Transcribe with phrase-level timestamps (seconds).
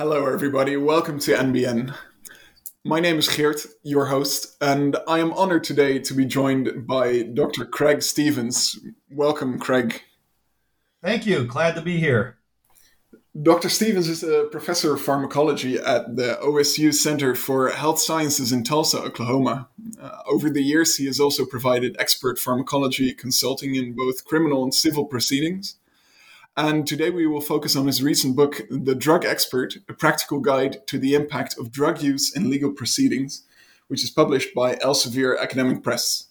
[0.00, 0.78] Hello, everybody.
[0.78, 1.94] Welcome to NBN.
[2.86, 7.24] My name is Geert, your host, and I am honored today to be joined by
[7.24, 7.66] Dr.
[7.66, 8.78] Craig Stevens.
[9.10, 10.00] Welcome, Craig.
[11.02, 11.44] Thank you.
[11.44, 12.38] Glad to be here.
[13.42, 13.68] Dr.
[13.68, 19.02] Stevens is a professor of pharmacology at the OSU Center for Health Sciences in Tulsa,
[19.02, 19.68] Oklahoma.
[20.00, 24.72] Uh, over the years, he has also provided expert pharmacology consulting in both criminal and
[24.72, 25.76] civil proceedings.
[26.56, 30.84] And today we will focus on his recent book, The Drug Expert A Practical Guide
[30.88, 33.44] to the Impact of Drug Use in Legal Proceedings,
[33.88, 36.26] which is published by Elsevier Academic Press.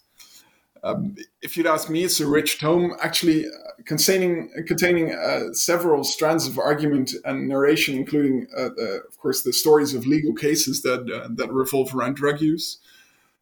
[0.82, 3.50] Um, if you'd ask me, it's a rich tome, actually uh,
[3.84, 8.70] containing containing uh, several strands of argument and narration, including, uh,
[9.06, 12.78] of course, the stories of legal cases that uh, that revolve around drug use,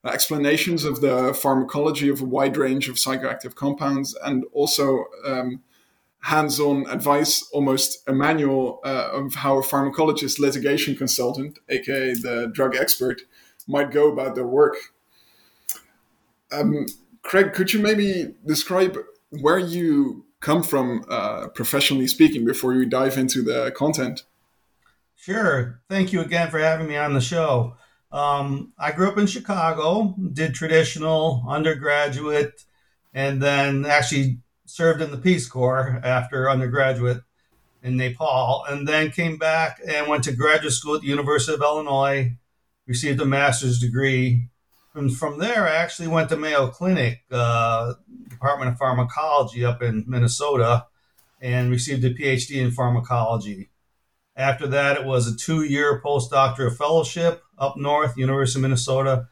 [0.05, 5.61] uh, explanations of the pharmacology of a wide range of psychoactive compounds, and also um,
[6.21, 12.75] hands-on advice, almost a manual uh, of how a pharmacologist litigation consultant, aka the drug
[12.75, 13.23] expert,
[13.67, 14.77] might go about their work.
[16.51, 16.87] Um,
[17.23, 18.97] Craig, could you maybe describe
[19.31, 24.25] where you come from, uh, professionally speaking, before we dive into the content?
[25.17, 25.81] Sure.
[25.89, 27.77] Thank you again for having me on the show.
[28.11, 32.65] Um, I grew up in Chicago, did traditional undergraduate,
[33.13, 37.23] and then actually served in the Peace Corps after undergraduate
[37.83, 41.63] in Nepal, and then came back and went to graduate school at the University of
[41.63, 42.37] Illinois,
[42.87, 44.49] received a master's degree.
[44.95, 47.95] And from there, I actually went to Mayo Clinic, uh,
[48.29, 50.87] Department of Pharmacology up in Minnesota,
[51.41, 53.71] and received a PhD in pharmacology.
[54.37, 59.29] After that, it was a two year postdoctoral fellowship up north, University of Minnesota.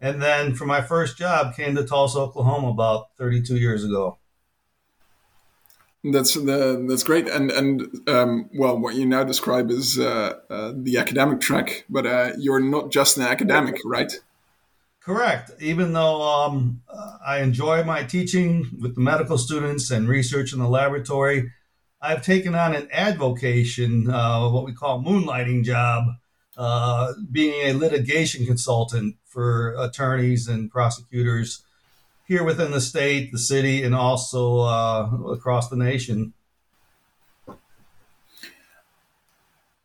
[0.00, 4.18] And then for my first job, came to Tulsa, Oklahoma about 32 years ago.
[6.12, 10.72] That's the, that's great, and and um, well, what you now describe is uh, uh,
[10.76, 14.12] the academic track, but uh, you're not just an academic, right?
[15.00, 15.50] Correct.
[15.60, 16.82] Even though um,
[17.26, 21.52] I enjoy my teaching with the medical students and research in the laboratory,
[22.02, 26.04] I've taken on an advocation, uh, what we call moonlighting job,
[26.56, 31.62] uh, being a litigation consultant for attorneys and prosecutors
[32.26, 36.32] here within the state, the city, and also uh, across the nation.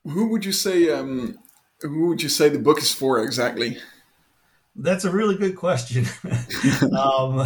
[0.05, 0.89] Who would you say?
[0.89, 1.37] Um,
[1.81, 3.77] who would you say the book is for exactly?
[4.75, 6.05] That's a really good question.
[6.97, 7.45] um,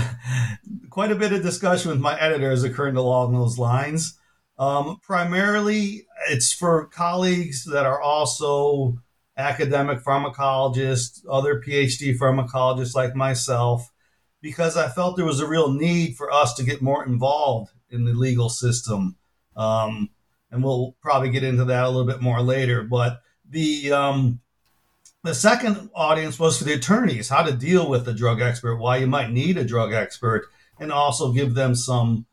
[0.89, 4.19] quite a bit of discussion with my editor editors occurring along those lines.
[4.59, 8.99] Um, primarily, it's for colleagues that are also
[9.35, 13.91] academic pharmacologists, other PhD pharmacologists like myself,
[14.43, 18.03] because I felt there was a real need for us to get more involved in
[18.03, 19.15] the legal system.
[19.55, 20.09] Um,
[20.51, 22.83] and we'll probably get into that a little bit more later.
[22.83, 24.41] But the um,
[25.23, 28.97] the second audience was for the attorneys, how to deal with a drug expert, why
[28.97, 32.25] you might need a drug expert, and also give them some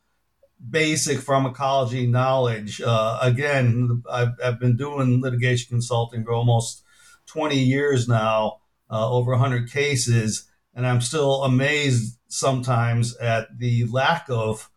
[0.68, 2.82] basic pharmacology knowledge.
[2.82, 6.82] Uh, again, I've, I've, been doing litigation consulting for almost
[7.26, 8.58] 20 years now,
[8.90, 10.49] uh, over 100 cases
[10.80, 14.70] and I'm still amazed sometimes at the lack of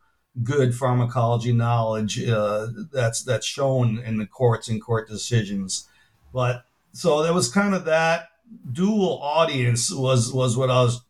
[0.43, 5.87] good pharmacology knowledge uh, that's that's shown in the courts and court decisions.
[6.33, 8.27] But so there was kind of that
[8.69, 11.05] dual audience was was what I was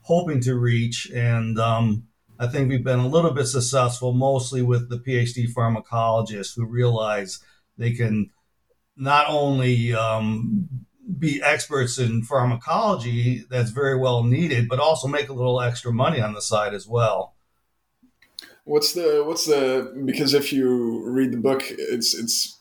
[0.00, 2.04] hoping to reach, and um,
[2.38, 7.40] I think we've been a little bit successful, mostly with the PhD pharmacologists who realize
[7.76, 8.30] they can
[8.96, 10.86] not only um,
[11.16, 16.20] be experts in pharmacology that's very well needed, but also make a little extra money
[16.20, 17.34] on the side as well.
[18.64, 22.58] What's the what's the because if you read the book, it's it's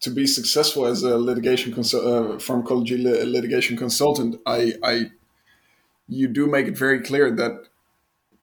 [0.00, 4.40] to be successful as a litigation consul- uh, pharmacology li- litigation consultant.
[4.44, 5.12] I I
[6.08, 7.68] you do make it very clear that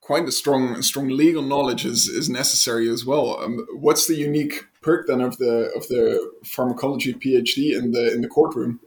[0.00, 3.38] quite a strong strong legal knowledge is is necessary as well.
[3.38, 8.22] Um, what's the unique perk then of the of the pharmacology PhD in the in
[8.22, 8.80] the courtroom?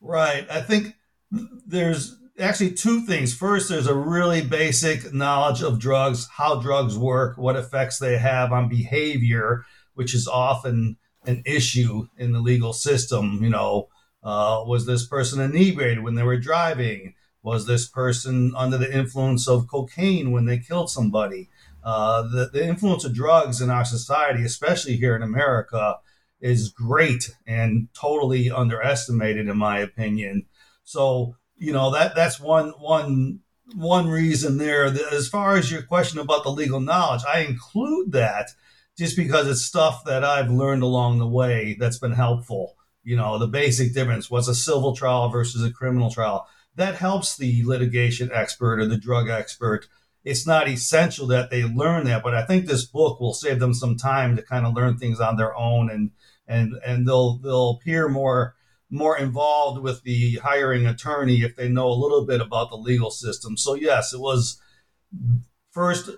[0.00, 0.46] Right.
[0.50, 0.94] I think
[1.66, 3.34] there's actually two things.
[3.34, 8.52] First, there's a really basic knowledge of drugs, how drugs work, what effects they have
[8.52, 9.64] on behavior,
[9.94, 10.96] which is often
[11.26, 13.40] an issue in the legal system.
[13.42, 13.88] You know,
[14.22, 17.14] uh, was this person inebriated when they were driving?
[17.42, 21.48] Was this person under the influence of cocaine when they killed somebody?
[21.82, 25.98] Uh, the, the influence of drugs in our society, especially here in America,
[26.40, 30.46] is great and totally underestimated, in my opinion.
[30.84, 33.40] So, you know that that's one one
[33.74, 34.84] one reason there.
[34.84, 38.50] As far as your question about the legal knowledge, I include that
[38.96, 42.76] just because it's stuff that I've learned along the way that's been helpful.
[43.04, 46.46] You know, the basic difference what's a civil trial versus a criminal trial.
[46.76, 49.88] That helps the litigation expert or the drug expert.
[50.24, 53.74] It's not essential that they learn that, but I think this book will save them
[53.74, 56.10] some time to kind of learn things on their own and
[56.48, 58.56] and and they'll they'll appear more
[58.90, 63.10] more involved with the hiring attorney if they know a little bit about the legal
[63.10, 63.56] system.
[63.56, 64.60] So yes, it was
[65.70, 66.10] first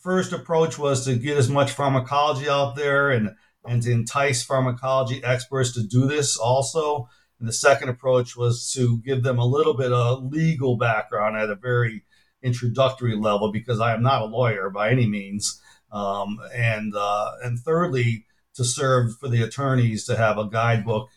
[0.00, 3.30] first approach was to get as much pharmacology out there and
[3.64, 7.08] and to entice pharmacology experts to do this also.
[7.38, 11.50] And the second approach was to give them a little bit of legal background at
[11.50, 12.04] a very
[12.42, 15.60] introductory level because I am not a lawyer by any means.
[15.92, 21.10] Um, and uh, and thirdly, to serve for the attorneys to have a guidebook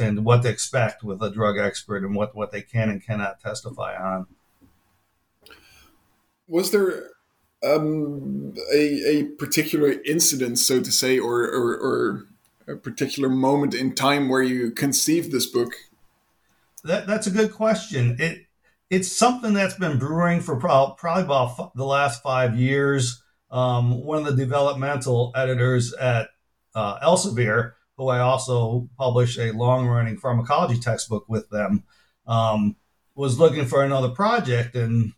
[0.00, 3.40] and what to expect with a drug expert and what, what they can and cannot
[3.40, 4.26] testify on.
[6.46, 7.10] Was there
[7.64, 12.26] um, a, a particular incident, so to say, or, or, or,
[12.68, 15.72] a particular moment in time where you conceived this book?
[16.84, 18.16] That, that's a good question.
[18.20, 18.46] It
[18.88, 23.22] it's something that's been brewing for pro- probably about f- the last five years.
[23.50, 26.28] Um, one of the developmental editors at
[26.74, 31.84] uh, Elsevier who I also published a long running pharmacology textbook with them,
[32.26, 32.76] um,
[33.14, 34.74] was looking for another project.
[34.74, 35.12] And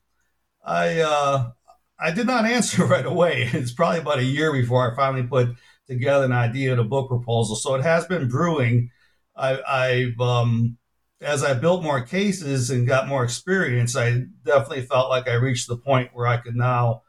[0.64, 1.50] I, uh,
[1.98, 3.48] I did not answer right away.
[3.52, 5.54] It's probably about a year before I finally put
[5.86, 7.56] together an idea of a book proposal.
[7.56, 8.90] So it has been brewing.
[9.36, 10.78] I, have um,
[11.20, 15.68] as I built more cases and got more experience, I definitely felt like I reached
[15.68, 17.02] the point where I could now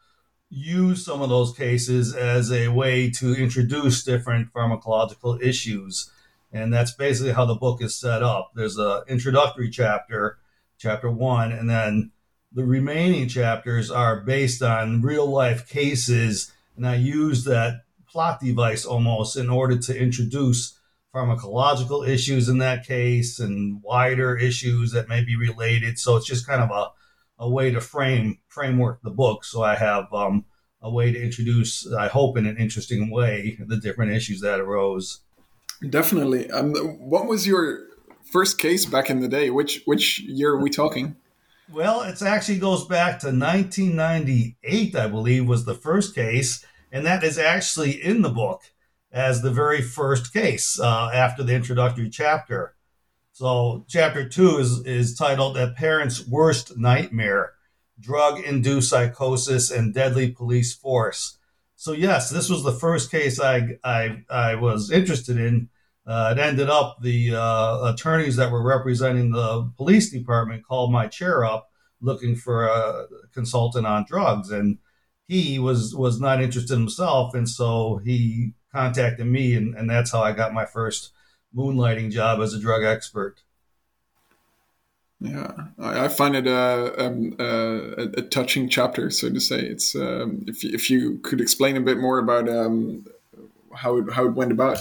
[0.56, 6.10] use some of those cases as a way to introduce different pharmacological issues.
[6.52, 8.52] And that's basically how the book is set up.
[8.56, 10.38] There's an introductory chapter,
[10.78, 12.12] chapter one, and then
[12.54, 16.54] the remaining chapters are based on real life cases.
[16.78, 20.80] And I use that plot device almost in order to introduce
[21.13, 26.00] pharmacological issues in that case and wider issues that may be related.
[26.00, 26.92] So it's just kind of a
[27.38, 29.44] a way to frame framework the book.
[29.44, 30.46] So I have um,
[30.82, 35.22] a way to introduce, I hope, in an interesting way, the different issues that arose.
[35.90, 36.50] Definitely.
[36.52, 37.88] Um, what was your
[38.32, 39.50] first case back in the day?
[39.50, 41.16] Which which year are we talking?
[41.72, 47.24] Well, it actually goes back to 1998, I believe, was the first case, and that
[47.24, 48.62] is actually in the book
[49.12, 52.75] as the very first case uh, after the introductory chapter.
[53.36, 57.51] So chapter two is, is titled A Parent's Worst Nightmare,
[58.00, 61.38] Drug Induced Psychosis and Deadly Police Force.
[61.75, 65.68] So yes, this was the first case I, I, I was interested in.
[66.08, 71.08] Uh, it ended up the uh, attorneys that were representing the police department called my
[71.08, 74.77] chair up looking for a consultant on drugs and
[75.27, 80.22] he was was not interested himself and so he contacted me and, and that's how
[80.22, 81.12] i got my first
[81.56, 83.42] moonlighting job as a drug expert.
[85.22, 89.60] Yeah, I, find it a, um, a, a, touching chapter, so to say.
[89.60, 93.06] It's um, if if you could explain a bit more about um,
[93.74, 94.80] how it, how it went about.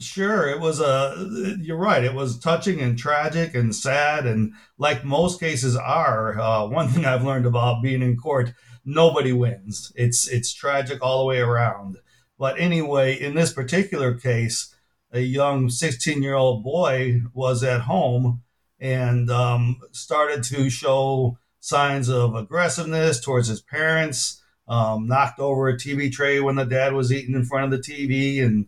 [0.00, 0.84] Sure, it was a.
[0.84, 1.24] Uh,
[1.60, 2.04] you're right.
[2.04, 6.38] It was touching and tragic and sad, and like most cases are.
[6.38, 8.52] Uh, one thing I've learned about being in court:
[8.84, 9.92] nobody wins.
[9.96, 11.98] It's it's tragic all the way around.
[12.38, 14.73] But anyway, in this particular case,
[15.14, 18.42] a young 16 year old boy was at home
[18.80, 24.42] and um, started to show signs of aggressiveness towards his parents.
[24.66, 27.92] Um, knocked over a TV tray when the dad was eating in front of the
[27.92, 28.66] TV, and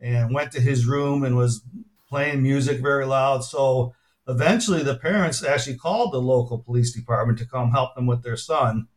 [0.00, 1.64] and went to his room and was
[2.08, 3.44] playing music very loud.
[3.44, 3.94] So
[4.26, 8.36] eventually, the parents actually called the local police department to come help them with their
[8.36, 8.88] son.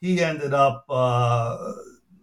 [0.00, 1.72] He ended up uh,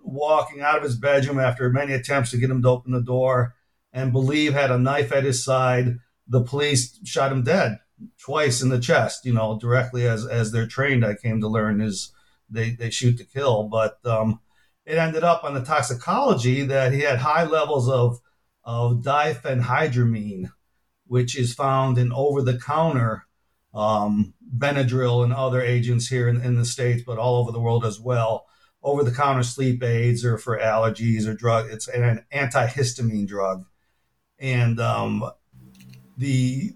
[0.02, 3.54] walking out of his bedroom after many attempts to get him to open the door,
[3.94, 5.98] and believe had a knife at his side.
[6.28, 7.80] The police shot him dead
[8.24, 9.26] twice in the chest.
[9.26, 11.06] You know, directly as as they're trained.
[11.06, 12.12] I came to learn is
[12.50, 14.40] they they shoot to kill, but um,
[14.86, 18.20] it ended up on the toxicology that he had high levels of
[18.64, 20.52] of diphenhydramine,
[21.06, 23.24] which is found in over the counter
[23.74, 27.86] um, Benadryl and other agents here in, in the States, but all over the world
[27.86, 28.46] as well.
[28.82, 31.70] Over the counter sleep aids or for allergies or drug.
[31.70, 33.66] It's an antihistamine drug.
[34.40, 35.30] And um,
[36.18, 36.74] the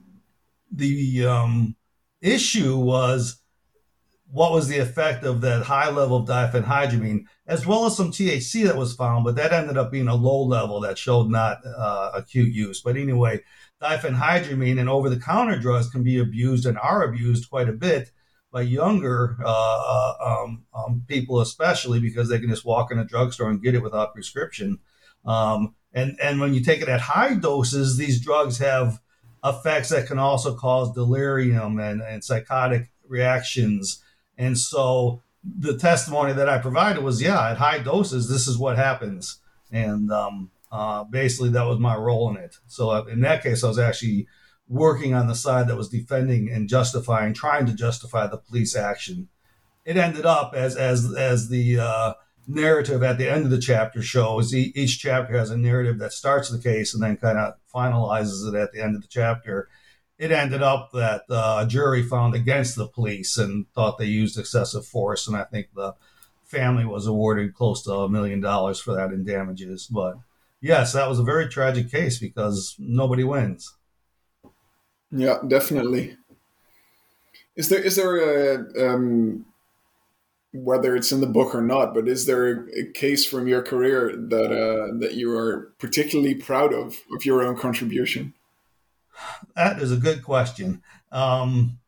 [0.72, 1.76] the um,
[2.22, 3.42] issue was
[4.32, 8.64] what was the effect of that high level of diphenhydramine, as well as some THC
[8.66, 12.12] that was found, but that ended up being a low level that showed not uh,
[12.14, 12.82] acute use.
[12.82, 13.42] But anyway,
[13.82, 18.12] diphenhydramine and over the counter drugs can be abused and are abused quite a bit
[18.52, 23.06] by younger uh, uh, um, um, people, especially because they can just walk in a
[23.06, 24.80] drugstore and get it without prescription.
[25.26, 29.00] Um, and, and when you take it at high doses, these drugs have
[29.44, 34.04] effects that can also cause delirium and, and psychotic reactions
[34.42, 38.76] and so the testimony that I provided was, yeah, at high doses, this is what
[38.76, 39.40] happens.
[39.72, 42.56] And um, uh, basically, that was my role in it.
[42.66, 44.28] So uh, in that case, I was actually
[44.68, 49.30] working on the side that was defending and justifying, trying to justify the police action.
[49.86, 52.14] It ended up as as as the uh,
[52.48, 54.54] narrative at the end of the chapter shows.
[54.54, 58.56] Each chapter has a narrative that starts the case and then kind of finalizes it
[58.56, 59.70] at the end of the chapter
[60.22, 64.38] it ended up that uh, a jury found against the police and thought they used
[64.38, 65.28] excessive force.
[65.28, 65.96] And I think the
[66.44, 69.88] family was awarded close to a million dollars for that in damages.
[69.88, 70.20] But
[70.62, 73.76] yes, that was a very tragic case because nobody wins.
[75.10, 76.18] Yeah, definitely.
[77.56, 79.48] Is there is there a um,
[80.54, 84.16] whether it's in the book or not, but is there a case from your career
[84.16, 88.34] that uh, that you are particularly proud of of your own contribution?
[89.56, 90.82] That is a good question.
[91.12, 91.80] Um,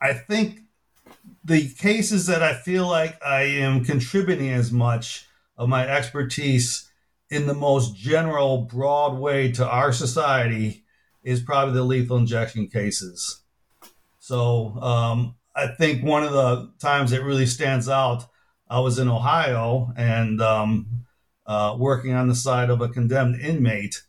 [0.00, 0.60] I think
[1.44, 6.90] the cases that I feel like I am contributing as much of my expertise
[7.30, 10.84] in the most general, broad way to our society
[11.22, 13.42] is probably the lethal injection cases.
[14.18, 18.26] So um, I think one of the times that really stands out,
[18.68, 21.04] I was in Ohio and um,
[21.46, 24.02] uh, working on the side of a condemned inmate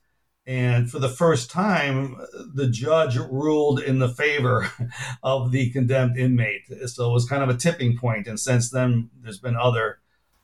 [0.46, 2.18] and for the first time,
[2.54, 4.70] the judge ruled in the favor
[5.24, 6.68] of the condemned inmate.
[6.88, 8.28] So it was kind of a tipping point.
[8.28, 10.00] And since then, there's been other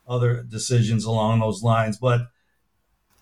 [0.08, 1.98] other decisions along those lines.
[1.98, 2.22] But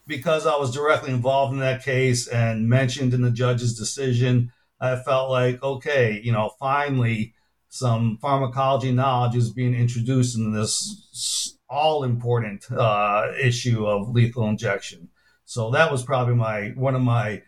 [0.07, 4.97] because I was directly involved in that case and mentioned in the judge's decision, I
[4.97, 7.35] felt like, okay, you know, finally
[7.69, 15.09] some pharmacology knowledge is being introduced in this all important uh, issue of lethal injection.
[15.45, 17.43] So that was probably my one of my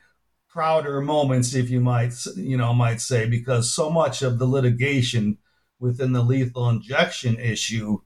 [0.48, 5.38] prouder moments, if you might you know might say, because so much of the litigation
[5.78, 7.98] within the lethal injection issue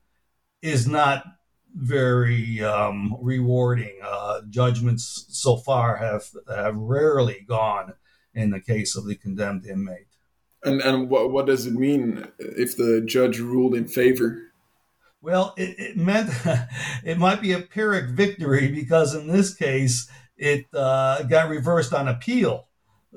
[0.62, 1.24] is not
[1.74, 3.98] very um, rewarding.
[4.02, 7.94] Uh, judgments so far have have rarely gone
[8.34, 10.13] in the case of the condemned inmate.
[10.64, 14.40] And and what what does it mean if the judge ruled in favor?
[15.20, 16.30] Well, it, it meant
[17.04, 22.08] it might be a Pyrrhic victory because in this case, it uh, got reversed on
[22.08, 22.68] appeal.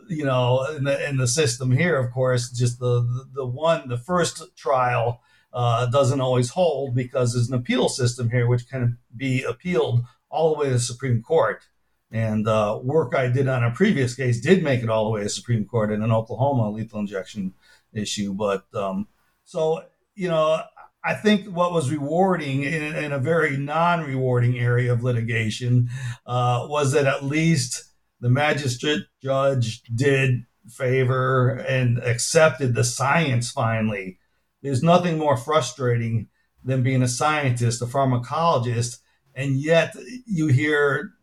[0.07, 3.97] You know, in the, in the system here, of course, just the, the, one, the
[3.97, 9.43] first trial uh, doesn't always hold because there's an appeal system here which can be
[9.43, 11.65] appealed all the way to the Supreme Court.
[12.11, 15.23] And uh, work I did on a previous case did make it all the way
[15.23, 17.53] to Supreme Court in an Oklahoma lethal injection
[17.93, 18.33] issue.
[18.33, 19.07] But um,
[19.43, 19.83] so,
[20.15, 20.61] you know,
[21.03, 25.89] I think what was rewarding in, in a very non rewarding area of litigation
[26.25, 27.85] uh, was that at least
[28.19, 34.19] the magistrate judge did favor and accepted the science finally.
[34.61, 36.27] There's nothing more frustrating
[36.63, 38.97] than being a scientist, a pharmacologist,
[39.33, 39.95] and yet
[40.25, 41.13] you hear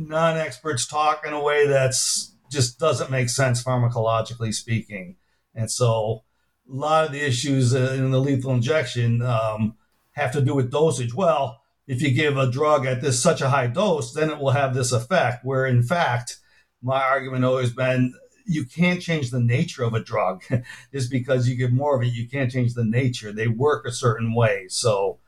[0.00, 5.16] non experts talk in a way that's just doesn't make sense pharmacologically speaking.
[5.54, 6.24] And so
[6.68, 9.76] a lot of the issues uh, in the lethal injection um,
[10.12, 11.14] have to do with dosage.
[11.14, 14.50] Well, if you give a drug at this such a high dose, then it will
[14.50, 15.44] have this effect.
[15.44, 16.38] Where in fact,
[16.82, 18.14] my argument always been
[18.46, 20.42] you can't change the nature of a drug
[20.92, 22.12] just because you give more of it.
[22.12, 23.32] You can't change the nature.
[23.32, 24.66] They work a certain way.
[24.68, 25.18] So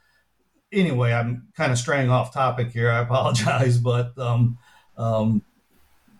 [0.72, 2.90] anyway, I'm kind of straying off topic here.
[2.90, 4.58] I apologize, but um,
[4.96, 5.42] um,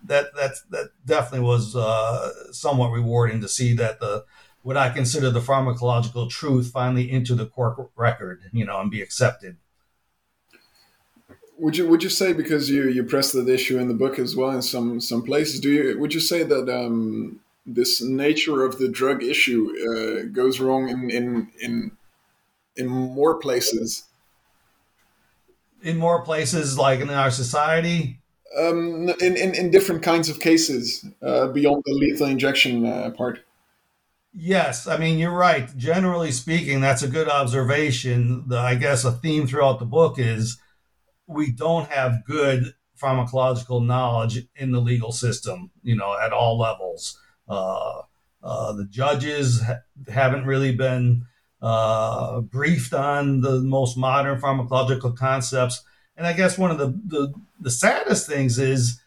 [0.05, 4.25] that that definitely was uh, somewhat rewarding to see that the
[4.63, 9.03] what I consider the pharmacological truth finally into the court record, you know, and be
[9.03, 9.57] accepted.
[11.63, 14.35] would you would you say because you you press that issue in the book as
[14.35, 15.61] well in some some places?
[15.61, 20.61] Do you would you say that um, this nature of the drug issue uh, goes
[20.61, 21.93] wrong in in in
[22.77, 24.05] in more places?
[25.83, 28.21] In more places, like in our society.
[28.59, 33.41] Um, in, in in different kinds of cases uh, beyond the lethal injection uh, part.
[34.35, 35.75] Yes, I mean you're right.
[35.77, 38.45] Generally speaking, that's a good observation.
[38.49, 40.59] The, I guess a theme throughout the book is
[41.27, 47.19] we don't have good pharmacological knowledge in the legal system, you know, at all levels.
[47.49, 48.03] Uh,
[48.43, 51.27] uh, the judges ha- haven't really been
[51.63, 55.83] uh, briefed on the most modern pharmacological concepts.
[56.17, 59.01] And I guess one of the, the, the saddest things is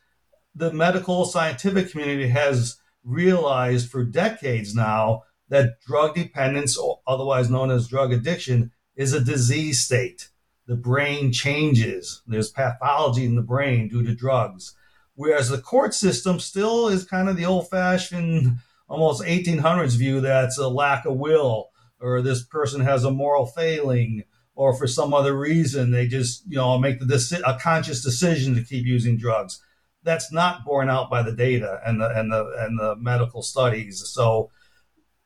[0.56, 7.88] the medical scientific community has realized for decades now that drug dependence, otherwise known as
[7.88, 10.30] drug addiction, is a disease state
[10.68, 12.22] the brain changes.
[12.28, 14.76] There's pathology in the brain due to drugs.
[15.14, 18.58] Whereas the court system still is kind of the old fashioned,
[18.90, 24.24] almost 1800s view that's a lack of will, or this person has a moral failing,
[24.56, 28.56] or for some other reason they just, you know, make the deci- a conscious decision
[28.56, 29.62] to keep using drugs.
[30.04, 34.04] That's not borne out by the data and the and the and the medical studies.
[34.06, 34.52] So,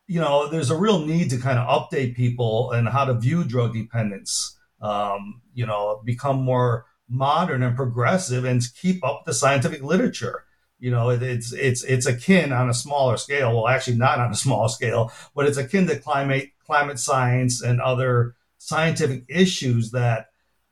[0.06, 3.44] you know, there's a real need to kind of update people and how to view
[3.44, 9.82] drug dependence um, you know, become more modern and progressive and keep up the scientific
[9.82, 10.44] literature.
[10.78, 13.54] You know, it, it's it's it's akin on a smaller scale.
[13.54, 17.80] Well, actually, not on a small scale, but it's akin to climate climate science and
[17.80, 20.26] other scientific issues that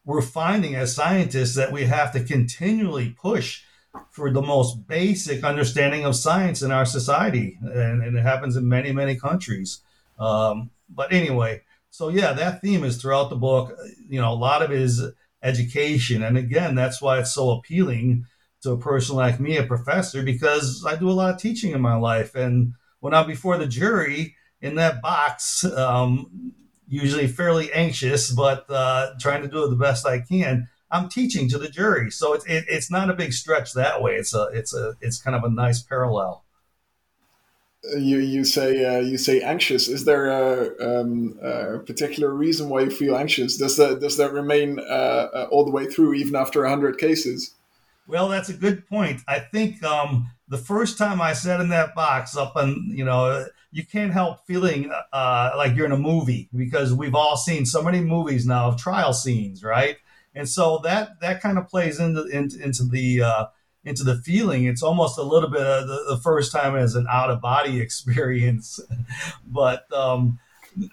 [0.04, 3.64] we're finding as scientists that we have to continually push
[4.12, 8.68] for the most basic understanding of science in our society, and, and it happens in
[8.68, 9.80] many many countries.
[10.20, 13.76] Um, but anyway, so yeah, that theme is throughout the book.
[14.08, 15.02] You know, a lot of it is
[15.42, 18.24] education, and again, that's why it's so appealing
[18.62, 21.80] to a person like me, a professor, because I do a lot of teaching in
[21.80, 26.52] my life, and when I'm before the jury in that box, um,
[26.88, 30.68] usually fairly anxious, but uh, trying to do it the best I can.
[30.90, 34.14] I'm teaching to the jury, so it's it, it's not a big stretch that way.
[34.14, 36.44] It's a it's a it's kind of a nice parallel
[37.96, 39.88] you you say uh, you say anxious.
[39.88, 43.56] Is there a, um, a, particular reason why you feel anxious?
[43.56, 47.54] Does that does that remain uh, uh, all the way through, even after hundred cases?
[48.08, 49.20] Well, that's a good point.
[49.28, 53.46] I think um, the first time I sat in that box up on, you know
[53.70, 57.82] you can't help feeling uh, like you're in a movie because we've all seen so
[57.82, 59.98] many movies now of trial scenes, right?
[60.34, 63.46] And so that that kind of plays into into, into the uh,
[63.84, 64.64] into the feeling.
[64.64, 67.78] It's almost a little bit of the, the first time as an out of body
[67.82, 68.80] experience.
[69.46, 70.38] but um,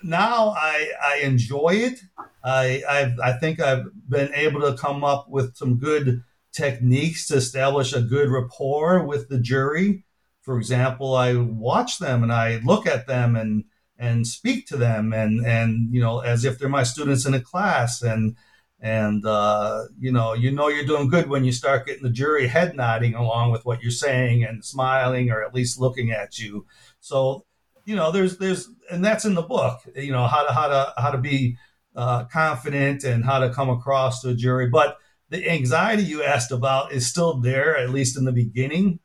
[0.03, 2.01] now I, I enjoy it.
[2.43, 6.23] I, I've, I think I've been able to come up with some good
[6.55, 10.05] techniques to establish a good rapport with the jury.
[10.41, 13.65] For example, I watch them and I look at them and
[13.97, 17.41] and speak to them and and you know as if they're my students in a
[17.41, 18.01] class.
[18.01, 18.35] And
[18.79, 22.47] and uh, you know you know you're doing good when you start getting the jury
[22.47, 26.65] head nodding along with what you're saying and smiling or at least looking at you.
[26.99, 27.45] So
[27.85, 30.93] you know there's there's and that's in the book you know how to how to
[30.97, 31.57] how to be
[31.95, 34.67] uh, confident and how to come across to a jury.
[34.69, 34.97] But
[35.35, 38.99] the anxiety you asked about is still there at least in the beginning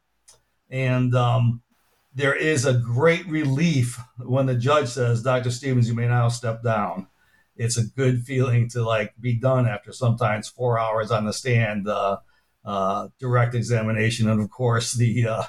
[0.70, 1.62] and um,
[2.14, 6.62] there is a great relief when the judge says dr stevens you may now step
[6.62, 7.06] down
[7.60, 11.86] it's a good feeling to like be done after sometimes four hours on the stand.
[11.86, 12.16] Uh,
[12.62, 15.42] uh, direct examination, and of course the uh,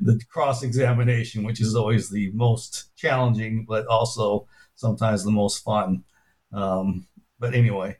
[0.00, 6.04] the cross examination, which is always the most challenging, but also sometimes the most fun.
[6.52, 7.06] Um,
[7.38, 7.96] but anyway,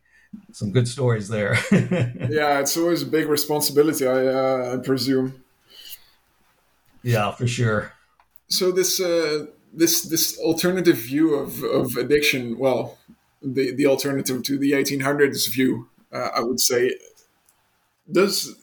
[0.52, 1.58] some good stories there.
[1.72, 5.42] yeah, it's always a big responsibility, I, uh, I presume.
[7.02, 7.92] Yeah, for sure.
[8.48, 12.98] So this uh, this this alternative view of, of addiction, well,
[13.42, 16.96] the, the alternative to the 1800s view, uh, I would say.
[18.10, 18.54] Does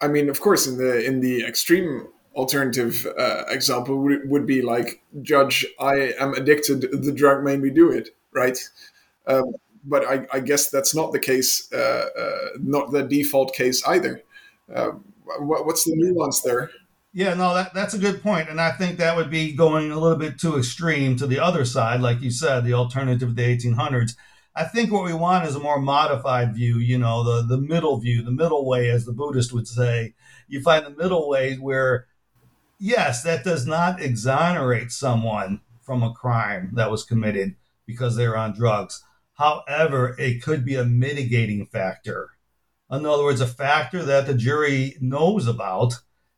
[0.00, 4.60] I mean, of course, in the in the extreme alternative uh, example would, would be
[4.60, 6.82] like, Judge, I am addicted.
[6.92, 8.58] The drug made me do it, right?
[9.26, 9.54] Um,
[9.86, 14.22] but I, I, guess that's not the case, uh, uh not the default case either.
[14.74, 14.92] Uh,
[15.38, 16.70] what, what's the nuance there?
[17.12, 18.50] Yeah, no, that, that's a good point.
[18.50, 21.64] And I think that would be going a little bit too extreme to the other
[21.64, 24.16] side, like you said, the alternative of the 1800s.
[24.54, 27.98] I think what we want is a more modified view, you know, the, the middle
[27.98, 30.14] view, the middle way, as the Buddhist would say.
[30.48, 32.06] You find the middle way where,
[32.78, 37.54] yes, that does not exonerate someone from a crime that was committed
[37.86, 39.02] because they're on drugs.
[39.36, 42.30] However, it could be a mitigating factor
[42.90, 45.94] In other words, a factor that the jury knows about,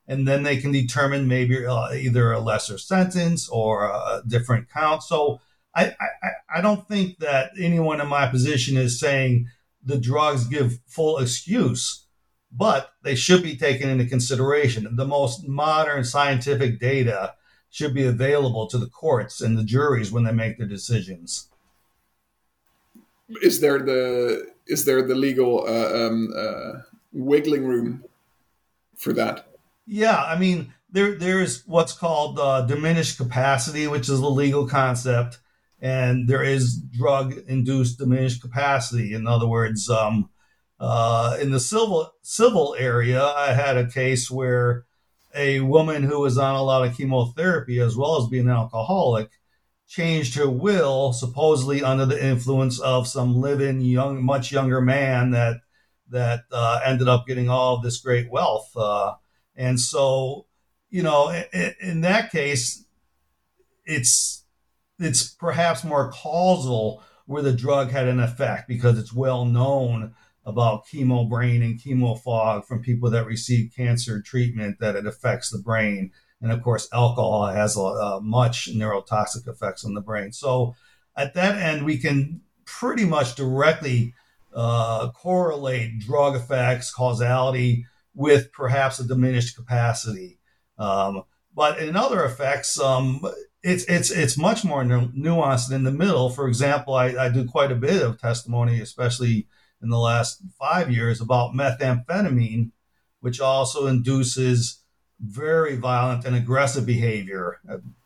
[0.06, 5.02] and then they can determine maybe uh, either a lesser sentence or a different count.
[5.02, 5.40] So
[5.74, 9.48] I, I, I don't think that anyone in my position is saying
[9.84, 12.06] the drugs give full excuse,
[12.50, 14.96] but they should be taken into consideration.
[14.96, 17.34] The most modern scientific data
[17.70, 21.47] should be available to the courts and the juries when they make their decisions.
[23.42, 26.80] Is there the is there the legal uh, um, uh,
[27.12, 28.04] wiggling room
[28.96, 29.48] for that?
[29.86, 35.38] Yeah, I mean there there's what's called uh, diminished capacity, which is a legal concept,
[35.80, 39.14] and there is drug induced diminished capacity.
[39.14, 40.30] In other words, um,
[40.80, 44.86] uh, in the civil civil area, I had a case where
[45.34, 49.30] a woman who was on a lot of chemotherapy as well as being an alcoholic
[49.88, 55.56] changed her will supposedly under the influence of some living young much younger man that
[56.10, 59.14] that uh, ended up getting all of this great wealth uh,
[59.56, 60.46] and so
[60.90, 62.84] you know in, in, that case
[63.84, 64.44] it's
[64.98, 70.14] it's perhaps more causal where the drug had an effect because it's well known
[70.48, 75.50] about chemo brain and chemo fog from people that receive cancer treatment that it affects
[75.50, 76.10] the brain.
[76.40, 80.32] And of course, alcohol has a, a much neurotoxic effects on the brain.
[80.32, 80.74] So
[81.16, 84.14] at that end, we can pretty much directly
[84.54, 90.38] uh, correlate drug effects, causality with perhaps a diminished capacity.
[90.78, 91.22] Um,
[91.54, 93.20] but in other effects, um,
[93.62, 96.30] it's it's it's much more nu- nuanced in the middle.
[96.30, 99.48] For example, I, I do quite a bit of testimony, especially
[99.82, 102.70] in the last five years about methamphetamine,
[103.20, 104.77] which also induces
[105.20, 107.60] very violent and aggressive behavior,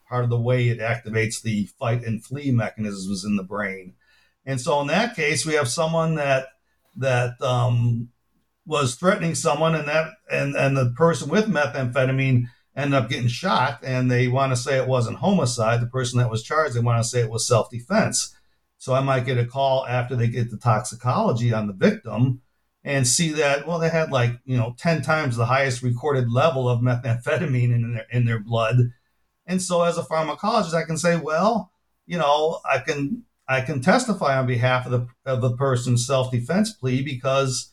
[0.09, 3.94] part of the way it activates the fight and flee mechanisms in the brain.
[4.44, 6.48] And so in that case, we have someone that
[6.96, 8.11] that um,
[8.66, 12.46] was threatening someone, and that and and the person with methamphetamine
[12.77, 15.81] ended up getting shot, and they want to say it wasn't homicide.
[15.81, 18.35] The person that was charged, they want to say it was self defense.
[18.79, 22.42] So I might get a call after they get the toxicology on the victim
[22.85, 26.68] and see that well they had like you know 10 times the highest recorded level
[26.68, 28.77] of methamphetamine in their in their blood.
[29.47, 31.73] And so as a pharmacologist i can say well
[32.07, 36.73] you know i can i can testify on behalf of the of the person's self-defense
[36.73, 37.73] plea because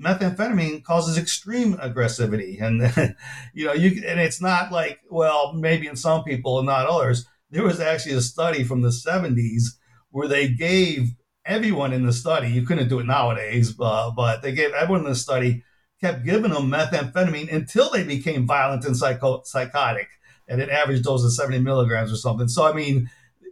[0.00, 2.60] methamphetamine causes extreme aggressivity.
[2.60, 3.16] And
[3.54, 7.26] you know you and it's not like well maybe in some people and not others.
[7.50, 9.76] There was actually a study from the 70s
[10.10, 11.14] where they gave
[11.46, 15.10] everyone in the study, you couldn't do it nowadays, uh, but they gave everyone in
[15.10, 15.62] the study,
[16.00, 20.08] kept giving them methamphetamine until they became violent and psycho- psychotic
[20.48, 22.48] at an average dose of 70 milligrams or something.
[22.48, 23.10] So, I mean,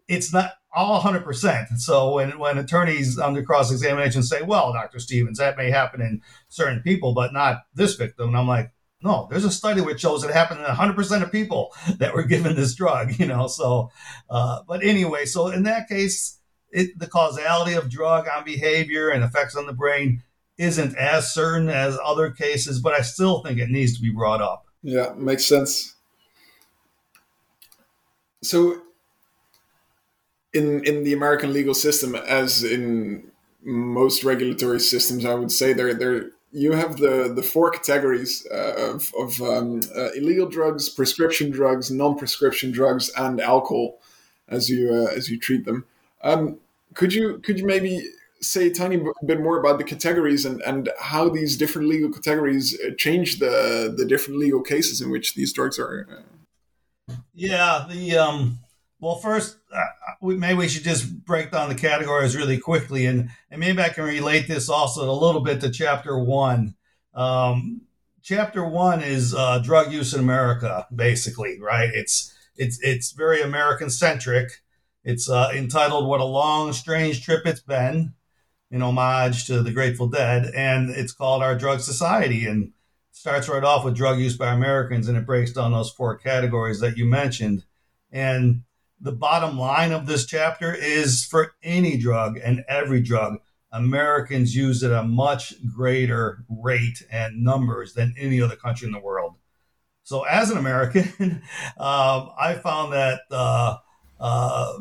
[0.09, 1.78] it's not all 100%.
[1.78, 4.98] So, when, when attorneys under cross examination say, well, Dr.
[4.98, 8.28] Stevens, that may happen in certain people, but not this victim.
[8.28, 11.74] And I'm like, no, there's a study which shows it happened in 100% of people
[11.98, 13.46] that were given this drug, you know.
[13.48, 13.90] So,
[14.31, 16.38] uh, but anyway, so in that case,
[16.72, 20.22] it, the causality of drug on behavior and effects on the brain
[20.58, 24.42] isn't as certain as other cases, but I still think it needs to be brought
[24.42, 24.66] up.
[24.82, 25.94] Yeah, makes sense.
[28.42, 28.82] So,
[30.52, 33.30] in in the American legal system, as in
[33.62, 38.74] most regulatory systems, I would say there there you have the the four categories uh,
[38.92, 44.00] of of um, uh, illegal drugs, prescription drugs, non prescription drugs, and alcohol,
[44.48, 45.87] as you uh, as you treat them.
[46.22, 46.58] Um,
[46.94, 48.08] could you could you maybe
[48.40, 52.78] say a tiny bit more about the categories and, and how these different legal categories
[52.80, 56.06] uh, change the the different legal cases in which these drugs are?
[57.08, 57.14] Uh...
[57.35, 58.58] Yeah, the um,
[59.02, 59.85] well, first, uh,
[60.20, 63.88] we, maybe we should just break down the categories really quickly, and and maybe I
[63.88, 66.76] can relate this also a little bit to chapter one.
[67.14, 67.82] Um,
[68.22, 71.90] chapter one is uh, drug use in America, basically, right?
[71.92, 74.62] It's it's it's very American centric
[75.05, 78.15] it's uh, entitled What a Long, Strange Trip It's Been,
[78.71, 80.51] in homage to the Grateful Dead.
[80.55, 82.47] And it's called Our Drug Society.
[82.47, 82.73] And
[83.12, 86.81] starts right off with drug use by Americans and it breaks down those four categories
[86.81, 87.65] that you mentioned.
[88.11, 88.62] And
[89.01, 93.38] the bottom line of this chapter is for any drug and every drug,
[93.71, 98.93] Americans use it at a much greater rate and numbers than any other country in
[98.93, 99.35] the world.
[100.05, 101.43] So, as an American,
[101.79, 103.77] uh, I found that uh,
[104.22, 104.78] uh,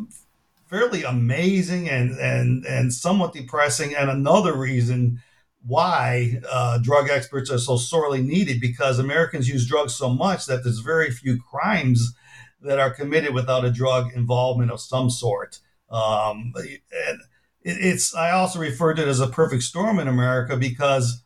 [0.69, 3.93] fairly amazing and, and, and somewhat depressing.
[3.93, 5.21] And another reason
[5.65, 10.63] why uh, drug experts are so sorely needed because Americans use drugs so much that
[10.63, 12.13] there's very few crimes
[12.61, 15.59] that are committed without a drug involvement of some sort.
[15.89, 17.19] Um, and
[17.63, 21.21] it's I also refer to it as a perfect storm in America because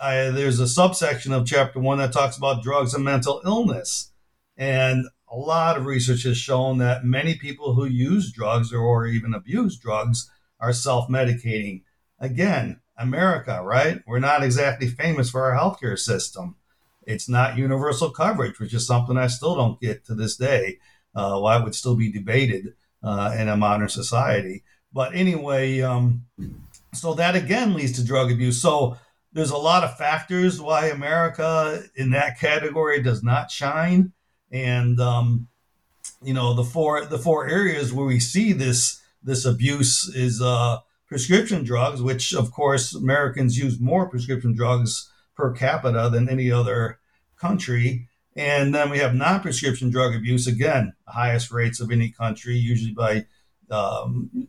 [0.00, 4.12] I, there's a subsection of chapter one that talks about drugs and mental illness.
[4.56, 9.32] And a lot of research has shown that many people who use drugs or, even
[9.32, 11.82] abuse drugs are self medicating.
[12.18, 14.02] Again, America, right?
[14.06, 16.56] We're not exactly famous for our healthcare system.
[17.06, 20.78] It's not universal coverage, which is something I still don't get to this day.
[21.14, 24.62] Uh, why it would still be debated uh, in a modern society.
[24.92, 26.26] But anyway, um,
[26.94, 28.60] so that again leads to drug abuse.
[28.60, 28.96] So
[29.32, 34.12] there's a lot of factors why America in that category does not shine,
[34.50, 35.48] and um,
[36.22, 40.78] you know the four the four areas where we see this this abuse is uh,
[41.06, 46.98] prescription drugs, which of course Americans use more prescription drugs per capita than any other
[47.36, 48.08] country.
[48.36, 52.92] And then we have non prescription drug abuse, again, highest rates of any country, usually
[52.92, 53.26] by
[53.70, 54.48] um,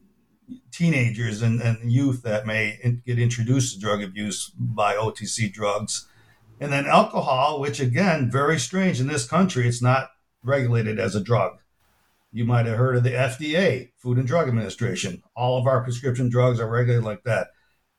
[0.71, 6.07] teenagers and, and youth that may in, get introduced to drug abuse by OTC drugs.
[6.61, 10.11] And then alcohol, which again, very strange in this country, it's not
[10.43, 11.57] regulated as a drug.
[12.31, 15.23] You might have heard of the FDA, Food and Drug Administration.
[15.35, 17.47] All of our prescription drugs are regulated like that.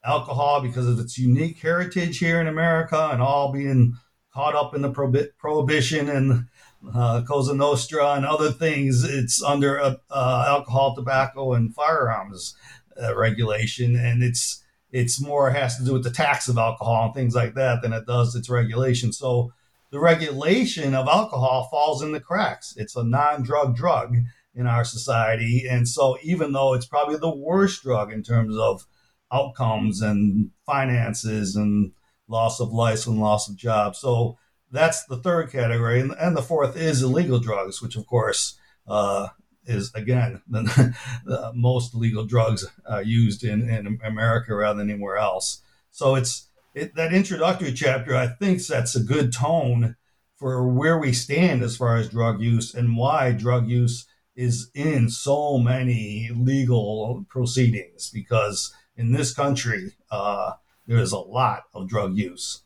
[0.05, 3.97] Alcohol, because of its unique heritage here in America and all being
[4.33, 6.47] caught up in the prohibi- prohibition and
[6.95, 9.03] uh, Cosa Nostra and other things.
[9.03, 12.55] It's under uh, uh, alcohol, tobacco, and firearms
[13.01, 14.62] uh, regulation, and it's
[14.93, 17.93] it's more has to do with the tax of alcohol and things like that than
[17.93, 19.13] it does its regulation.
[19.13, 19.53] So
[19.91, 22.75] the regulation of alcohol falls in the cracks.
[22.77, 24.17] It's a non-drug drug
[24.55, 28.87] in our society, and so even though it's probably the worst drug in terms of
[29.33, 31.93] outcomes and finances and
[32.29, 33.99] loss of life and loss of jobs.
[33.99, 34.37] So
[34.71, 36.01] that's the third category.
[36.01, 39.29] And, and the fourth is illegal drugs, which, of course, uh,
[39.65, 40.95] is again the,
[41.25, 45.63] the, most legal drugs uh, used in, in America rather than anywhere else.
[45.91, 49.97] So it's it, that introductory chapter, I think, sets a good tone
[50.37, 55.09] for where we stand as far as drug use and why drug use is in
[55.11, 58.11] so many legal proceedings.
[58.11, 60.55] Because in this country, uh,
[60.87, 62.63] there is a lot of drug use.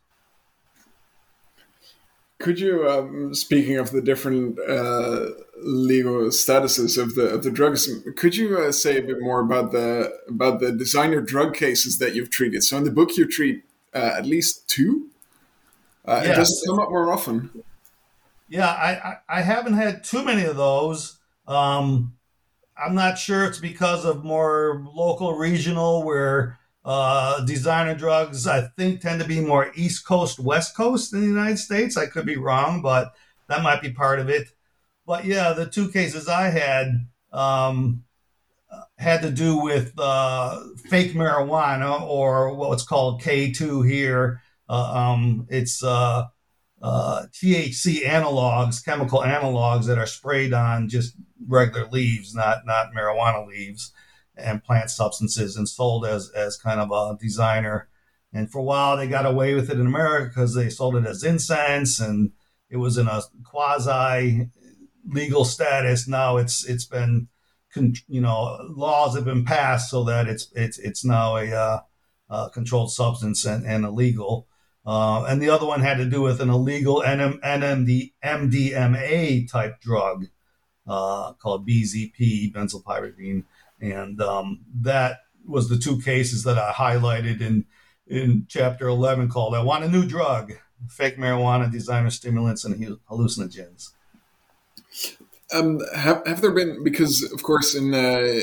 [2.39, 7.89] Could you, um, speaking of the different uh, legal statuses of the of the drugs,
[8.17, 12.15] could you uh, say a bit more about the about the designer drug cases that
[12.15, 12.63] you've treated?
[12.63, 15.09] So in the book, you treat uh, at least two.
[16.05, 16.37] Uh, yes.
[16.37, 17.51] Does it come up more often?
[18.49, 21.19] Yeah, I, I, I haven't had too many of those.
[21.49, 22.15] Um,
[22.79, 29.01] I'm not sure it's because of more local, regional, where uh, designer drugs, I think,
[29.01, 31.97] tend to be more East Coast, West Coast in the United States.
[31.97, 33.13] I could be wrong, but
[33.49, 34.51] that might be part of it.
[35.05, 38.05] But yeah, the two cases I had um,
[38.99, 44.41] had to do with uh, fake marijuana or what's called K2 here.
[44.69, 46.27] Uh, um, it's uh,
[46.81, 51.17] uh THC analogs, chemical analogs that are sprayed on just
[51.49, 53.93] regular leaves, not not marijuana leaves
[54.37, 57.89] and plant substances and sold as as kind of a designer.
[58.33, 61.07] And for a while, they got away with it in America because they sold it
[61.07, 62.33] as incense, and
[62.69, 64.51] it was in a quasi
[65.07, 66.07] legal status.
[66.07, 67.29] Now it's it's been,
[68.09, 71.83] you know, laws have been passed so that it's it's it's now a,
[72.29, 74.49] uh, controlled substance and, and illegal.
[74.85, 79.81] Uh, and the other one had to do with an illegal NM, NMD, MDMA type
[79.81, 80.27] drug
[80.87, 83.45] uh, called BZP, benzylpiperazine
[83.81, 87.67] and um, that was the two cases that I highlighted in
[88.09, 90.53] in chapter 11 called I Want a New Drug
[90.89, 93.91] Fake Marijuana, Designer Stimulants, and Hallucinogens.
[95.53, 98.41] Um, have, have there been, because of course, in uh,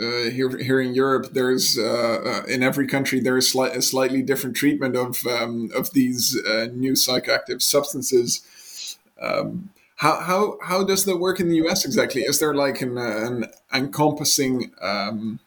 [0.00, 3.82] uh, here here in Europe, there's uh, uh in every country there is sli- a
[3.82, 8.98] slightly different treatment of um, of these uh, new psychoactive substances.
[9.20, 12.22] Um, how, how, how does that work in the US exactly?
[12.22, 15.38] Is there like an, an encompassing, um,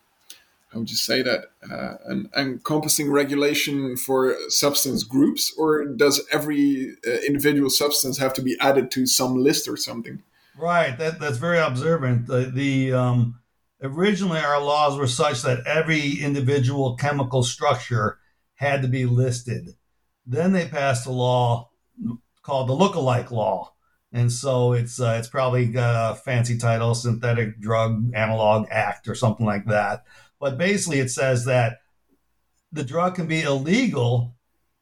[0.70, 6.96] how would you say that, uh, an encompassing regulation for substance groups, or does every
[7.06, 10.24] uh, individual substance have to be added to some list or something?
[10.58, 12.28] Right, that, that's very observant.
[12.28, 13.40] The, the um,
[13.82, 18.18] originally our laws were such that every individual chemical structure
[18.56, 19.76] had to be listed.
[20.26, 21.70] Then they passed a law
[22.42, 23.74] called the lookalike law,
[24.12, 29.16] and so it's uh, it's probably got a fancy title, Synthetic Drug Analog Act or
[29.16, 30.04] something like that.
[30.40, 31.80] But basically, it says that
[32.72, 34.38] the drug can be illegal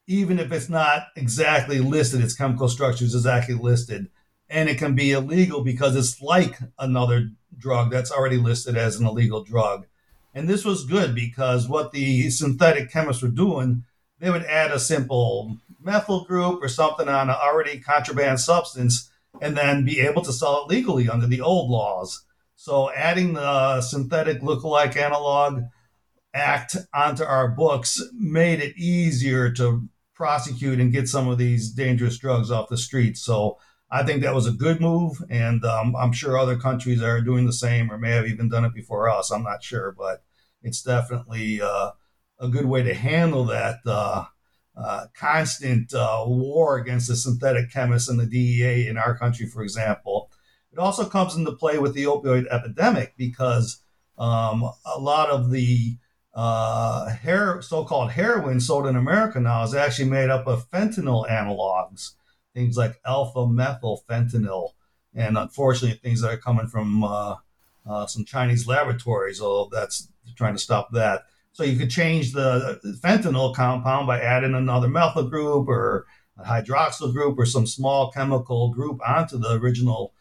[0.07, 4.07] even if it's not exactly listed, its chemical structure is exactly listed,
[4.49, 9.07] and it can be illegal because it's like another drug that's already listed as an
[9.07, 9.87] illegal drug.
[10.33, 13.85] And this was good because what the synthetic chemists were doing,
[14.19, 19.09] they would add a simple methyl group or something on an already contraband substance
[19.41, 22.25] and then be able to sell it legally under the old laws.
[22.55, 25.63] So adding the synthetic lookalike analog
[26.33, 32.17] act onto our books made it easier to prosecute and get some of these dangerous
[32.17, 33.21] drugs off the streets.
[33.21, 33.57] So
[33.91, 37.45] I think that was a good move, and um, I'm sure other countries are doing
[37.45, 39.31] the same or may have even done it before us.
[39.31, 40.23] I'm not sure, but
[40.63, 41.91] it's definitely uh,
[42.39, 44.25] a good way to handle that uh,
[44.77, 49.63] uh, constant uh, war against the synthetic chemists and the DEA in our country, for
[49.63, 50.29] example.
[50.71, 53.81] It also comes into play with the opioid epidemic because
[54.17, 55.97] um, a lot of the
[56.33, 62.11] uh, hair, so-called heroin sold in America now is actually made up of fentanyl analogs,
[62.53, 64.71] things like alpha methyl fentanyl,
[65.13, 67.35] and unfortunately things that are coming from uh,
[67.87, 69.39] uh, some Chinese laboratories.
[69.39, 71.23] Although that's trying to stop that.
[71.55, 76.05] So you could change the fentanyl compound by adding another methyl group or
[76.37, 80.13] a hydroxyl group or some small chemical group onto the original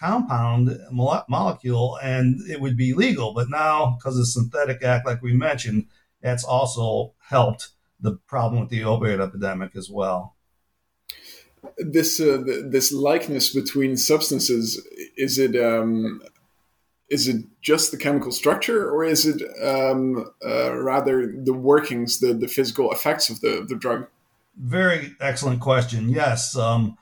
[0.00, 3.34] compound molecule and it would be legal.
[3.34, 5.88] But now, because of synthetic act, like we mentioned,
[6.22, 7.68] that's also helped
[8.00, 10.36] the problem with the opioid epidemic as well.
[11.76, 14.82] This uh, this likeness between substances
[15.18, 16.22] is it um,
[17.08, 22.34] is it just the chemical structure or is it um, uh, rather the workings, the,
[22.34, 24.06] the physical effects of the, the drug?
[24.56, 26.08] Very excellent question.
[26.08, 26.56] Yes.
[26.56, 26.98] Um,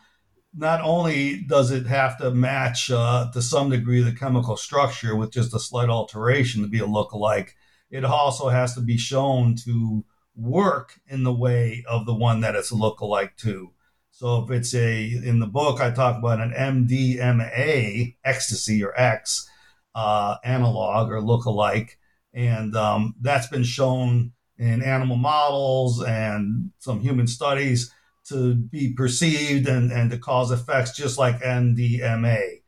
[0.56, 5.32] not only does it have to match uh, to some degree the chemical structure with
[5.32, 7.54] just a slight alteration to be a look-alike,
[7.90, 12.54] it also has to be shown to work in the way of the one that
[12.54, 13.72] it's a look-alike to.
[14.10, 19.46] So if it's a in the book I talk about an MDMA ecstasy or X
[19.96, 21.98] uh, analog or look-alike,
[22.34, 27.92] and um, that's been shown in animal models and some human studies
[28.28, 32.62] to be perceived and, and to cause effects just like MDMA.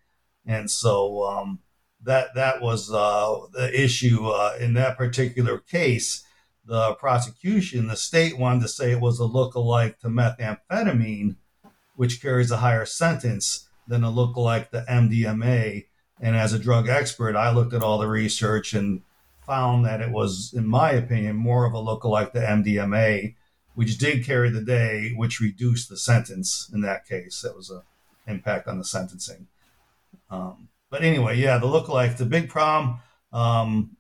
[0.47, 1.59] And so um,
[2.03, 6.25] that that was uh, the issue uh, in that particular case.
[6.65, 11.37] The prosecution, the state wanted to say it was a look-alike to methamphetamine,
[11.97, 15.88] which carries a higher sentence than a look-alike to MDMA.
[16.21, 19.03] And as a drug expert, I looked at all the research and
[19.47, 23.35] found that it was, in my opinion, more of a lookalike to MDMA
[23.79, 27.43] which did carry the day, which reduced the sentence in that case.
[27.43, 27.83] That was an
[28.27, 29.47] impact on the sentencing.
[30.33, 32.99] Um, but anyway, yeah, the lookalike, the big problem.
[33.33, 33.97] Um,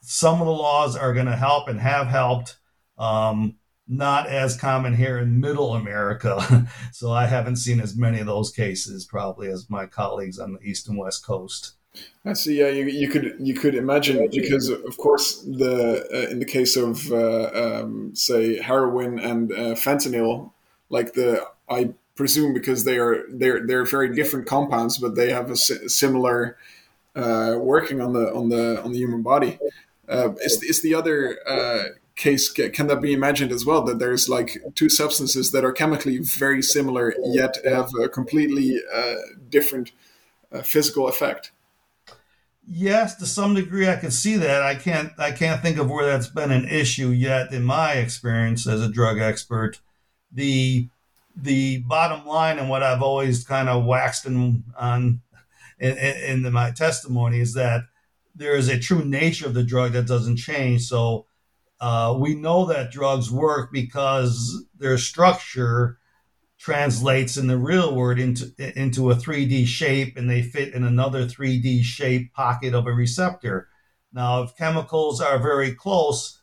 [0.00, 2.56] some of the laws are going to help and have helped.
[2.96, 3.56] Um,
[3.92, 6.66] not as common here in middle America.
[6.92, 10.60] so I haven't seen as many of those cases probably as my colleagues on the
[10.62, 11.72] east and west coast.
[12.24, 12.58] I see.
[12.58, 16.74] Yeah, you, you could you could imagine because of course the uh, in the case
[16.74, 20.52] of uh, um, say heroin and uh, fentanyl,
[20.88, 25.50] like the I presume because they are they're they're very different compounds, but they have
[25.50, 26.56] a similar
[27.14, 29.58] uh, working on the on the on the human body.
[30.08, 31.84] Uh, is is the other uh,
[32.22, 36.18] case can that be imagined as well that there's like two substances that are chemically
[36.18, 39.16] very similar yet have a completely uh,
[39.48, 39.90] different
[40.52, 41.50] uh, physical effect?
[42.64, 44.62] Yes, to some degree, I can see that.
[44.62, 45.12] I can't.
[45.18, 48.88] I can't think of where that's been an issue yet in my experience as a
[48.88, 49.80] drug expert.
[50.30, 50.88] The
[51.34, 55.22] the bottom line and what I've always kind of waxed in, on
[55.80, 57.82] in, in, in my testimony is that
[58.34, 60.82] there is a true nature of the drug that doesn't change.
[60.82, 61.26] So
[61.82, 65.98] uh, we know that drugs work because their structure
[66.56, 71.26] translates in the real world into into a 3D shape and they fit in another
[71.26, 73.66] 3D shape pocket of a receptor.
[74.12, 76.40] Now, if chemicals are very close,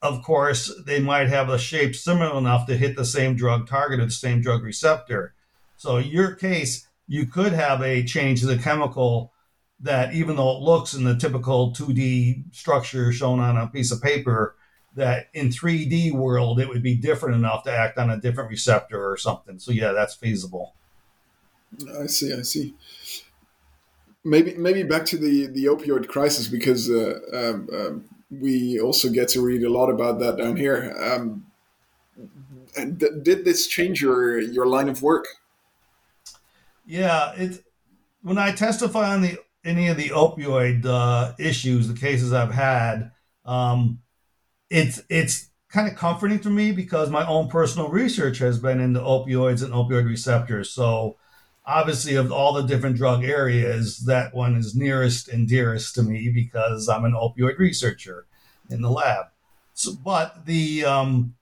[0.00, 4.00] of course, they might have a shape similar enough to hit the same drug target
[4.00, 5.34] or the same drug receptor.
[5.76, 9.34] So, in your case, you could have a change in the chemical
[9.80, 14.00] that, even though it looks in the typical 2D structure shown on a piece of
[14.00, 14.54] paper,
[14.98, 19.10] that in 3D world it would be different enough to act on a different receptor
[19.10, 19.58] or something.
[19.58, 20.74] So yeah, that's feasible.
[21.98, 22.32] I see.
[22.32, 22.74] I see.
[24.24, 29.28] Maybe maybe back to the the opioid crisis because uh, um, um, we also get
[29.28, 30.94] to read a lot about that down here.
[31.00, 31.46] Um,
[32.74, 35.26] did this change your your line of work?
[36.86, 37.64] Yeah, it.
[38.22, 43.12] When I testify on the any of the opioid uh, issues, the cases I've had,
[43.44, 44.00] um,
[44.70, 49.00] it's it's kind of comforting to me because my own personal research has been into
[49.00, 50.70] opioids and opioid receptors.
[50.70, 51.16] So
[51.66, 56.30] obviously of all the different drug areas, that one is nearest and dearest to me
[56.30, 58.26] because I'm an opioid researcher
[58.70, 59.26] in the lab.
[59.74, 61.34] So, but the um,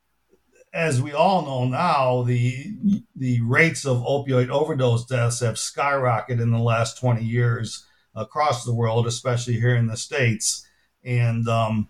[0.74, 2.74] as we all know now, the
[3.14, 8.74] the rates of opioid overdose deaths have skyrocketed in the last 20 years across the
[8.74, 10.66] world, especially here in the states.
[11.04, 11.88] And um,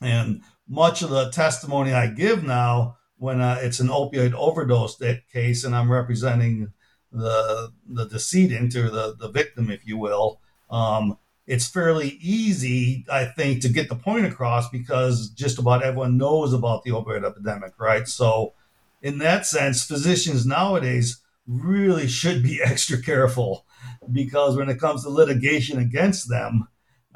[0.00, 5.00] and much of the testimony I give now, when uh, it's an opioid overdose
[5.32, 6.72] case, and I'm representing
[7.10, 10.40] the the decedent or the the victim, if you will,
[10.70, 11.18] um,
[11.48, 16.52] it's fairly easy, I think, to get the point across because just about everyone knows
[16.52, 18.06] about the opioid epidemic, right?
[18.06, 18.52] So,
[19.00, 23.64] in that sense, physicians nowadays really should be extra careful
[24.12, 26.68] because when it comes to litigation against them,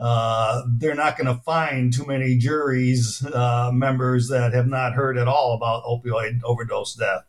[0.03, 5.17] uh, they're not going to find too many juries uh, members that have not heard
[5.17, 7.23] at all about opioid overdose death.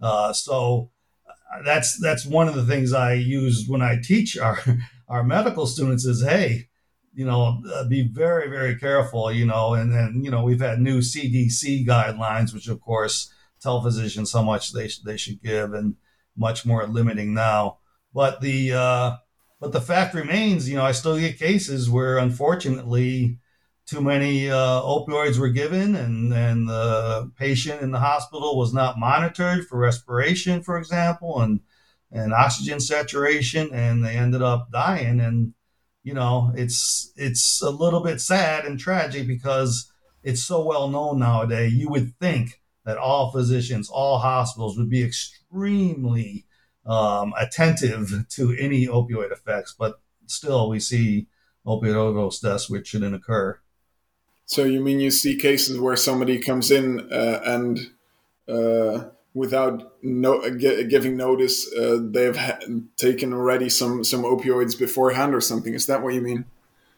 [0.00, 0.92] Uh, so
[1.28, 4.60] uh, that's that's one of the things I use when I teach our
[5.08, 6.68] our medical students is, hey,
[7.12, 10.80] you know, uh, be very, very careful, you know, and then, you know, we've had
[10.80, 15.96] new CDC guidelines, which of course tell physicians how much they, they should give and
[16.36, 17.78] much more limiting now.
[18.14, 19.18] But the,
[19.62, 23.38] but the fact remains, you know, I still get cases where unfortunately
[23.86, 28.98] too many uh, opioids were given and, and the patient in the hospital was not
[28.98, 31.60] monitored for respiration, for example, and
[32.10, 35.20] and oxygen saturation, and they ended up dying.
[35.20, 35.54] And
[36.02, 39.92] you know, it's it's a little bit sad and tragic because
[40.24, 41.72] it's so well known nowadays.
[41.72, 46.46] You would think that all physicians, all hospitals would be extremely
[46.86, 51.26] um, attentive to any opioid effects, but still we see
[51.66, 53.58] opioid overdose deaths which shouldn't occur.
[54.46, 57.78] So you mean you see cases where somebody comes in uh, and
[58.48, 59.04] uh,
[59.34, 62.58] without no, giving notice, uh, they've ha-
[62.96, 65.74] taken already some some opioids beforehand or something.
[65.74, 66.44] Is that what you mean?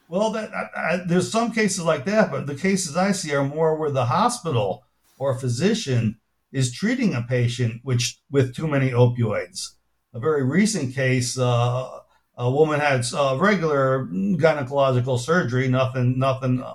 [0.08, 3.44] Well, that I, I, there's some cases like that, but the cases I see are
[3.44, 4.84] more where the hospital
[5.18, 6.18] or physician
[6.54, 9.74] is treating a patient which with too many opioids.
[10.14, 12.00] A very recent case, uh,
[12.36, 16.74] a woman had uh, regular gynecological surgery, nothing, nothing, uh,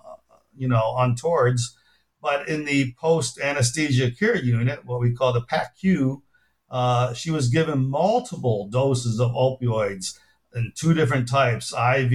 [0.55, 1.75] you know, untowards
[2.21, 6.21] but in the post anesthesia care unit, what we call the PACU,
[6.69, 10.17] uh, she was given multiple doses of opioids
[10.53, 12.11] in two different types, IV,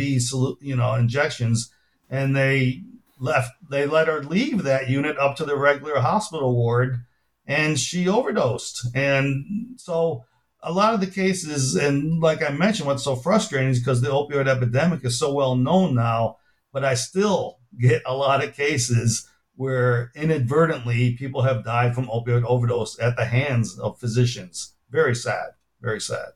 [0.60, 1.72] you know, injections,
[2.10, 2.82] and they
[3.18, 3.52] left.
[3.70, 7.04] They let her leave that unit up to the regular hospital ward,
[7.46, 8.86] and she overdosed.
[8.94, 10.24] And so,
[10.62, 14.08] a lot of the cases, and like I mentioned, what's so frustrating is because the
[14.08, 16.38] opioid epidemic is so well known now.
[16.72, 22.44] But I still get a lot of cases where inadvertently people have died from opioid
[22.44, 24.72] overdose at the hands of physicians.
[24.90, 25.50] Very sad.
[25.80, 26.30] Very sad.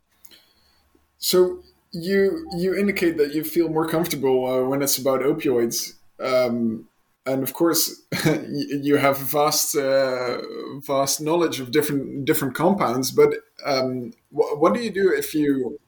[1.18, 6.88] So you you indicate that you feel more comfortable uh, when it's about opioids, um,
[7.28, 8.02] and of course
[8.48, 10.38] you have vast uh,
[10.80, 13.10] vast knowledge of different different compounds.
[13.10, 15.78] But um, wh- what do you do if you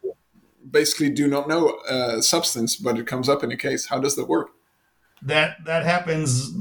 [0.70, 3.86] basically do not know a substance, but it comes up in a case?
[3.86, 4.50] How does that work?
[5.22, 6.52] That that happens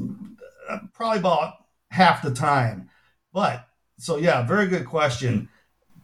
[0.94, 1.54] probably about
[1.92, 2.90] half the time.
[3.34, 3.68] But
[3.98, 5.50] so yeah, very good question.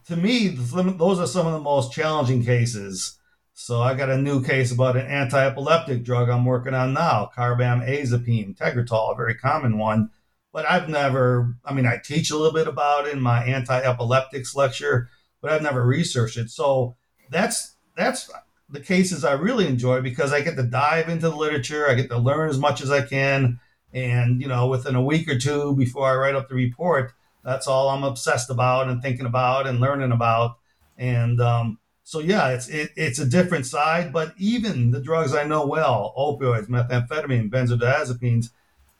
[0.08, 3.18] To me, those are some of the most challenging cases.
[3.58, 8.54] So I got a new case about an anti-epileptic drug I'm working on now, carbamazepine,
[8.54, 10.10] Tegretol, a very common one.
[10.52, 14.54] But I've never, I mean, I teach a little bit about it in my anti-epileptics
[14.54, 15.08] lecture,
[15.40, 16.50] but I've never researched it.
[16.50, 16.96] So
[17.30, 18.30] that's that's
[18.68, 22.10] the cases I really enjoy because I get to dive into the literature, I get
[22.10, 23.58] to learn as much as I can,
[23.90, 27.66] and, you know, within a week or two before I write up the report, that's
[27.66, 30.58] all I'm obsessed about and thinking about and learning about.
[30.98, 34.12] And um, so, yeah, it's it, it's a different side.
[34.12, 38.50] But even the drugs I know well, opioids, methamphetamine, benzodiazepines,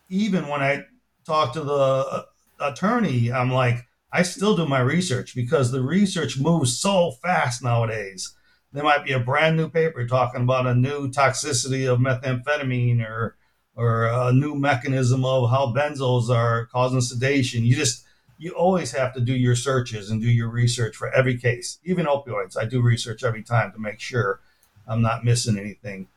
[0.09, 0.86] even when I
[1.24, 2.22] talk to the uh,
[2.59, 8.34] attorney, I'm like, I still do my research because the research moves so fast nowadays.
[8.72, 13.36] There might be a brand new paper talking about a new toxicity of methamphetamine or
[13.76, 17.62] or a new mechanism of how benzos are causing sedation.
[17.62, 18.04] You just
[18.39, 22.07] you always have to do your searches and do your research for every case, even
[22.07, 22.57] opioids.
[22.57, 24.41] I do research every time to make sure
[24.87, 26.09] I'm not missing anything.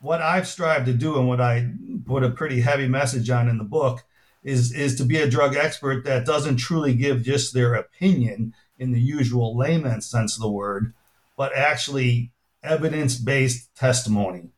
[0.00, 1.70] What I've strived to do and what I
[2.06, 4.04] put a pretty heavy message on in the book
[4.42, 8.90] is is to be a drug expert that doesn't truly give just their opinion in
[8.90, 10.92] the usual layman sense of the word,
[11.36, 12.32] but actually
[12.64, 14.50] evidence-based testimony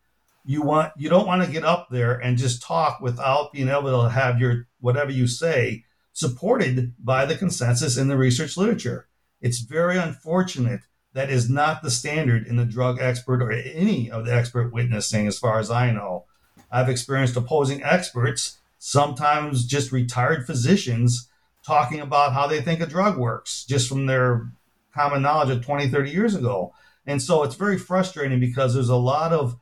[0.45, 4.03] you want you don't want to get up there and just talk without being able
[4.03, 5.85] to have your whatever you say
[6.15, 9.09] supported by the consensus in the research literature.
[9.43, 10.81] It's very unfortunate
[11.12, 15.27] that is not the standard in the drug expert or any of the expert witnessing,
[15.27, 16.25] as far as I know.
[16.71, 21.29] I've experienced opposing experts, sometimes just retired physicians,
[21.67, 24.49] talking about how they think a drug works just from their
[24.95, 26.73] common knowledge of 20, 30 years ago.
[27.07, 29.57] And so it's very frustrating because there's a lot of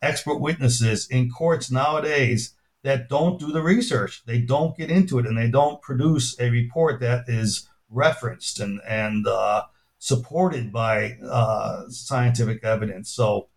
[0.00, 2.54] expert witnesses in courts nowadays
[2.84, 4.24] that don't do the research.
[4.24, 8.80] They don't get into it and they don't produce a report that is referenced and,
[8.86, 9.64] and uh,
[9.98, 13.10] supported by uh, scientific evidence.
[13.10, 13.48] So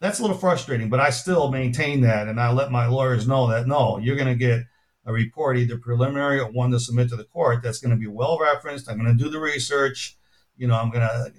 [0.00, 2.26] that's a little frustrating, but I still maintain that.
[2.26, 4.64] And I let my lawyers know that no, you're going to get
[5.04, 8.06] a report, either preliminary or one to submit to the court that's going to be
[8.06, 8.88] well referenced.
[8.88, 10.16] I'm going to do the research.
[10.56, 11.32] You know, I'm going to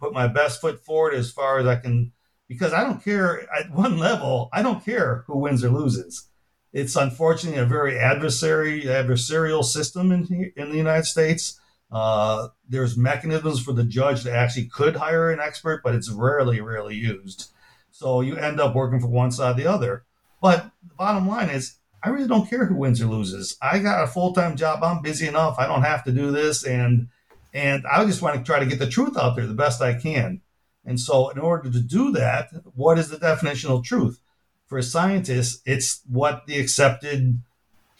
[0.00, 2.12] put my best foot forward as far as I can,
[2.48, 6.28] because I don't care at one level, I don't care who wins or loses.
[6.72, 11.60] It's unfortunately a very adversary adversarial system in in the United States.
[11.90, 16.60] Uh, there's mechanisms for the judge to actually could hire an expert, but it's rarely,
[16.60, 17.50] rarely used.
[17.90, 20.04] So you end up working for one side or the other.
[20.40, 23.56] But the bottom line is, I really don't care who wins or loses.
[23.60, 24.84] I got a full time job.
[24.84, 25.56] I'm busy enough.
[25.58, 27.08] I don't have to do this, and
[27.52, 29.94] and I just want to try to get the truth out there the best I
[29.94, 30.42] can.
[30.84, 34.20] And so, in order to do that, what is the definition of truth?
[34.68, 37.42] For a scientist, it's what the accepted,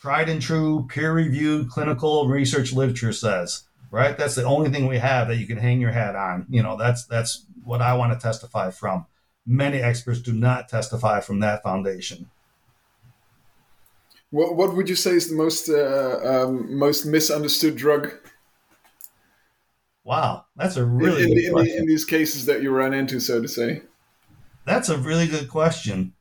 [0.01, 3.65] tried and true, peer reviewed clinical research literature says.
[3.91, 4.17] Right?
[4.19, 6.47] That's the only thing we have that you can hang your hat on.
[6.51, 9.07] You know, that's that's what I want to testify from.
[9.47, 12.31] Many experts do not testify from that foundation.
[14.31, 18.13] What, what would you say is the most uh, um, most misunderstood drug?
[20.05, 23.41] Wow, that's a really in, in, in, in, these cases that you run into, so
[23.41, 23.83] to say.
[24.65, 26.13] That's a really good question.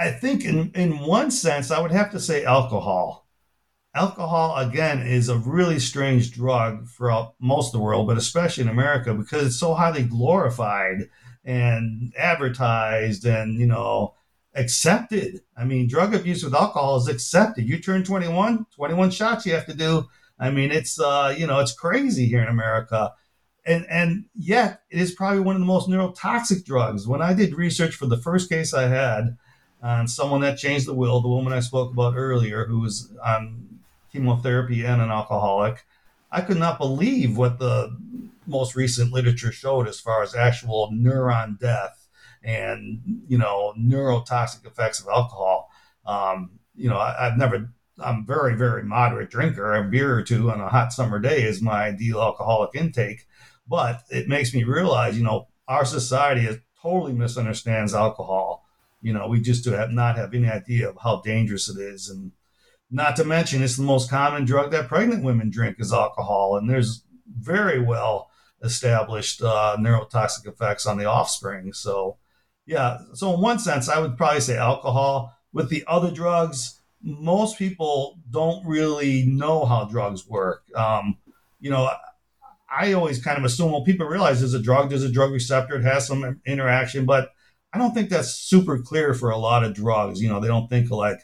[0.00, 3.28] I think in in one sense, I would have to say alcohol.
[3.94, 8.70] Alcohol again is a really strange drug for most of the world, but especially in
[8.70, 11.10] America because it's so highly glorified
[11.44, 14.14] and advertised, and you know
[14.54, 15.42] accepted.
[15.54, 17.68] I mean, drug abuse with alcohol is accepted.
[17.68, 20.08] You turn 21, 21 shots you have to do.
[20.38, 23.12] I mean, it's uh, you know, it's crazy here in America.
[23.66, 27.06] And and yet it is probably one of the most neurotoxic drugs.
[27.06, 29.36] When I did research for the first case I had
[29.82, 33.80] on someone that changed the will, the woman I spoke about earlier, who was on
[34.12, 35.84] chemotherapy and an alcoholic,
[36.30, 37.96] I could not believe what the
[38.46, 42.08] most recent literature showed as far as actual neuron death
[42.42, 45.70] and you know neurotoxic effects of alcohol.
[46.06, 47.70] Um, you know, I, have never.
[47.98, 49.74] I'm very very moderate drinker.
[49.74, 53.26] A beer or two on a hot summer day is my ideal alcoholic intake,
[53.68, 56.48] but it makes me realize, you know, our society
[56.80, 58.64] totally misunderstands alcohol.
[59.02, 62.08] You know, we just do have not have any idea of how dangerous it is,
[62.08, 62.32] and
[62.90, 66.68] not to mention it's the most common drug that pregnant women drink is alcohol, and
[66.68, 67.04] there's
[67.38, 68.30] very well
[68.62, 71.72] established uh, neurotoxic effects on the offspring.
[71.72, 72.18] So
[72.66, 72.98] yeah.
[73.14, 75.34] So in one sense, I would probably say alcohol.
[75.52, 80.62] With the other drugs, most people don't really know how drugs work.
[80.76, 81.18] Um,
[81.58, 81.90] you know,
[82.70, 85.76] I always kind of assume well, people realize there's a drug, there's a drug receptor,
[85.76, 87.32] it has some interaction, but
[87.72, 90.20] I don't think that's super clear for a lot of drugs.
[90.20, 91.20] You know, they don't think like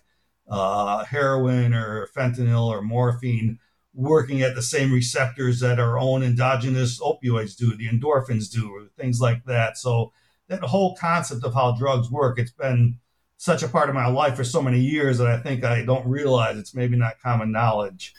[0.49, 3.59] uh, heroin or fentanyl or morphine
[3.94, 8.86] working at the same receptors that our own endogenous opioids do, the endorphins do, or
[8.99, 9.76] things like that.
[9.78, 10.12] So
[10.49, 12.38] that whole concept of how drugs work.
[12.38, 12.99] It's been
[13.38, 16.07] such a part of my life for so many years that I think I don't
[16.07, 18.14] realize it's maybe not common knowledge.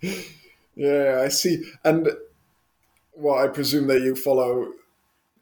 [0.74, 1.62] yeah, I see.
[1.84, 2.08] And
[3.14, 4.72] well, I presume that you follow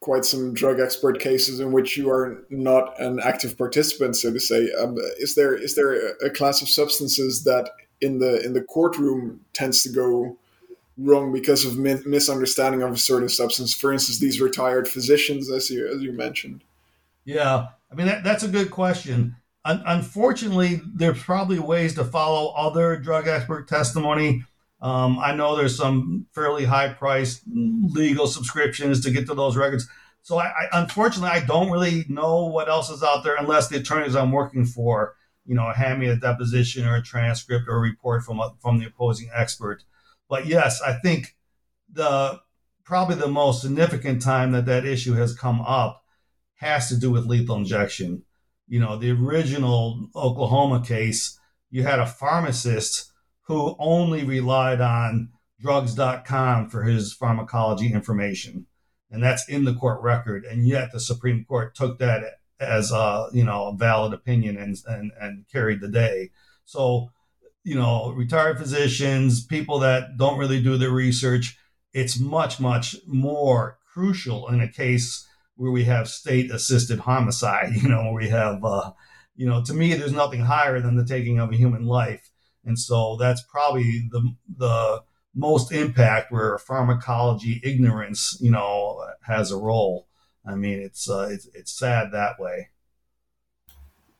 [0.00, 4.40] quite some drug expert cases in which you are not an active participant, so to
[4.40, 4.70] say.
[4.80, 7.70] Um, is there is there a class of substances that
[8.00, 10.36] in the in the courtroom tends to go
[10.96, 13.74] wrong because of mi- misunderstanding of a certain substance.
[13.74, 16.62] For instance, these retired physicians, as you as you mentioned.
[17.24, 19.36] Yeah, I mean that, that's a good question.
[19.64, 24.44] Un- unfortunately, there's probably ways to follow other drug expert testimony.
[24.80, 29.88] Um, I know there's some fairly high priced legal subscriptions to get to those records.
[30.22, 33.78] So I, I, unfortunately I don't really know what else is out there unless the
[33.78, 37.80] attorneys I'm working for, you know, hand me a deposition or a transcript or a
[37.80, 39.82] report from a, from the opposing expert.
[40.28, 41.36] But yes, I think
[41.92, 42.40] the
[42.84, 46.04] probably the most significant time that that issue has come up
[46.56, 48.22] has to do with lethal injection.
[48.66, 51.38] You know, the original Oklahoma case,
[51.70, 53.10] you had a pharmacist
[53.48, 55.30] who only relied on
[55.60, 58.66] drugs.com for his pharmacology information.
[59.10, 60.44] And that's in the court record.
[60.44, 62.22] And yet the Supreme Court took that
[62.60, 66.30] as a, you know, a valid opinion and, and, and carried the day.
[66.64, 67.10] So
[67.68, 71.58] you know, retired physicians, people that don't really do their research.
[71.92, 75.26] It's much, much more crucial in a case
[75.56, 78.92] where we have state assisted homicide, you know, we have, uh,
[79.36, 82.27] you know, to me, there's nothing higher than the taking of a human life.
[82.68, 85.02] And so that's probably the the
[85.34, 90.06] most impact where pharmacology ignorance, you know, has a role.
[90.46, 92.68] I mean, it's uh, it's it's sad that way.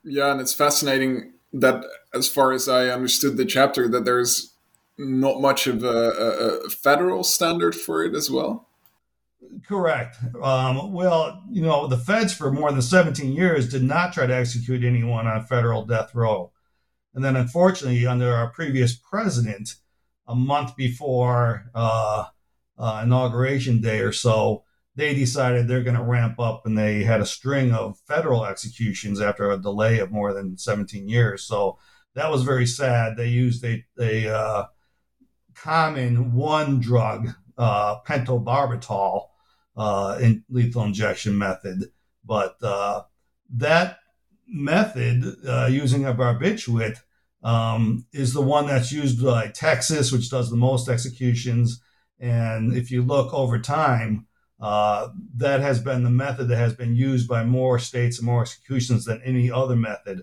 [0.05, 1.85] Yeah, and it's fascinating that,
[2.15, 4.55] as far as I understood the chapter, that there's
[4.97, 8.69] not much of a, a federal standard for it as well.
[9.67, 10.17] Correct.
[10.43, 14.35] Um, well, you know, the feds for more than 17 years did not try to
[14.35, 16.51] execute anyone on federal death row.
[17.19, 19.75] And then, unfortunately, under our previous president,
[20.29, 22.27] a month before uh,
[22.79, 24.63] uh, inauguration day or so,
[24.95, 29.21] they decided they're going to ramp up and they had a string of federal executions
[29.21, 31.43] after a delay of more than 17 years.
[31.43, 31.81] So
[32.15, 33.17] that was very sad.
[33.17, 34.65] They used a, a uh,
[35.57, 39.27] common one drug, uh, pentobarbital,
[39.77, 41.87] uh, in lethal injection method.
[42.25, 43.03] But uh,
[43.57, 43.99] that
[44.47, 45.25] method,
[45.69, 47.01] using a barbiturate,
[47.43, 51.81] um, is the one that's used by Texas, which does the most executions.
[52.19, 54.27] And if you look over time,
[54.61, 58.43] uh, that has been the method that has been used by more states and more
[58.43, 60.23] executions than any other method.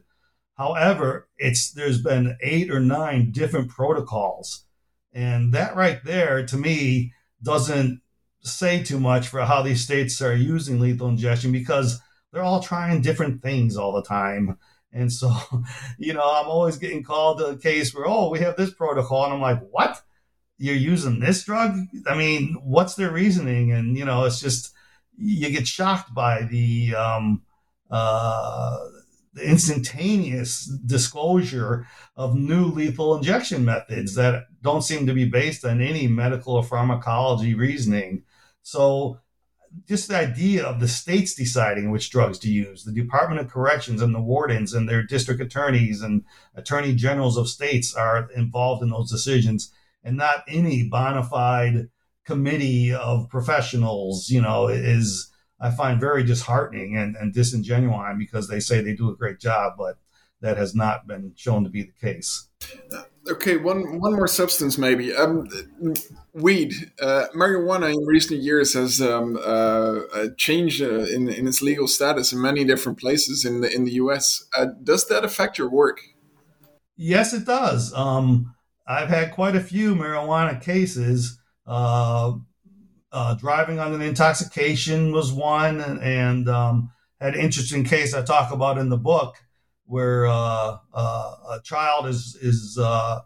[0.58, 4.66] However, it's there's been eight or nine different protocols,
[5.14, 8.02] and that right there to me doesn't
[8.42, 12.00] say too much for how these states are using lethal injection because
[12.32, 14.58] they're all trying different things all the time.
[14.96, 15.32] And so,
[16.00, 19.26] you know, I'm always getting called to a case where, oh, we have this protocol.
[19.26, 20.02] And I'm like, what?
[20.58, 21.78] You're using this drug?
[22.08, 23.74] I mean, what's their reasoning?
[23.74, 24.74] And, you know, it's just,
[25.18, 27.42] you get shocked by the, um,
[27.92, 28.78] uh,
[29.34, 31.86] the instantaneous disclosure
[32.16, 36.64] of new lethal injection methods that don't seem to be based on any medical or
[36.64, 38.24] pharmacology reasoning.
[38.62, 39.20] So
[39.88, 44.02] just the idea of the states deciding which drugs to use, the Department of Corrections
[44.02, 46.24] and the wardens and their district attorneys and
[46.56, 49.72] attorney generals of states are involved in those decisions,
[50.04, 51.90] and not any bona fide
[52.26, 58.60] committee of professionals, you know, is I find very disheartening and, and disingenuine because they
[58.60, 59.98] say they do a great job, but
[60.42, 62.50] that has not been shown to be the case.
[63.28, 65.16] Okay, one one more substance maybe.
[65.16, 65.48] Um,
[66.34, 71.88] weed, uh, marijuana in recent years has um, uh, changed uh, in in its legal
[71.88, 74.46] status in many different places in the in the U.S.
[74.56, 76.02] Uh, does that affect your work?
[76.98, 77.94] Yes, it does.
[77.94, 78.54] Um,
[78.88, 81.40] I've had quite a few marijuana cases.
[81.66, 82.34] Uh,
[83.12, 88.22] uh, driving under the intoxication was one, and, and um, had an interesting case I
[88.22, 89.38] talk about in the book
[89.86, 93.22] where uh, uh, a child is is uh,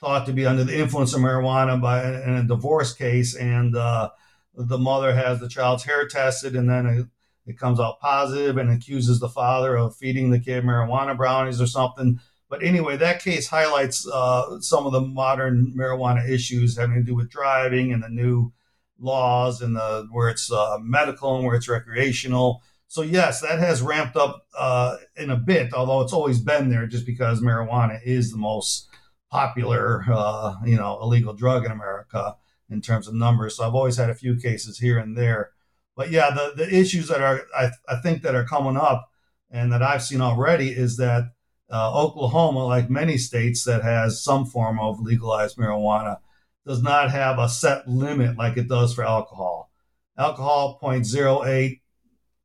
[0.00, 4.10] thought to be under the influence of marijuana by in a divorce case, and uh,
[4.54, 7.06] the mother has the child's hair tested, and then it,
[7.46, 11.66] it, comes out positive, and accuses the father of feeding the kid marijuana brownies or
[11.66, 12.20] something.
[12.48, 17.14] But anyway, that case highlights uh, some of the modern marijuana issues having to do
[17.14, 18.52] with driving and the new
[18.98, 22.62] laws and the where it's uh, medical and where it's recreational
[22.94, 26.86] so yes, that has ramped up uh, in a bit, although it's always been there,
[26.86, 28.88] just because marijuana is the most
[29.32, 32.36] popular, uh, you know, illegal drug in America
[32.70, 33.56] in terms of numbers.
[33.56, 35.50] So I've always had a few cases here and there,
[35.96, 39.10] but yeah, the the issues that are I, I think that are coming up
[39.50, 41.32] and that I've seen already is that
[41.72, 46.18] uh, Oklahoma, like many states that has some form of legalized marijuana,
[46.64, 49.72] does not have a set limit like it does for alcohol.
[50.16, 51.80] Alcohol 0.08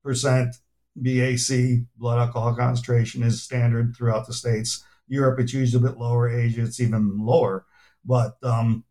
[0.10, 0.56] percent
[0.96, 4.84] BAC blood alcohol concentration is standard throughout the states.
[5.08, 6.28] Europe, it's usually a bit lower.
[6.28, 7.66] Asia, it's even lower.
[8.04, 8.86] But um,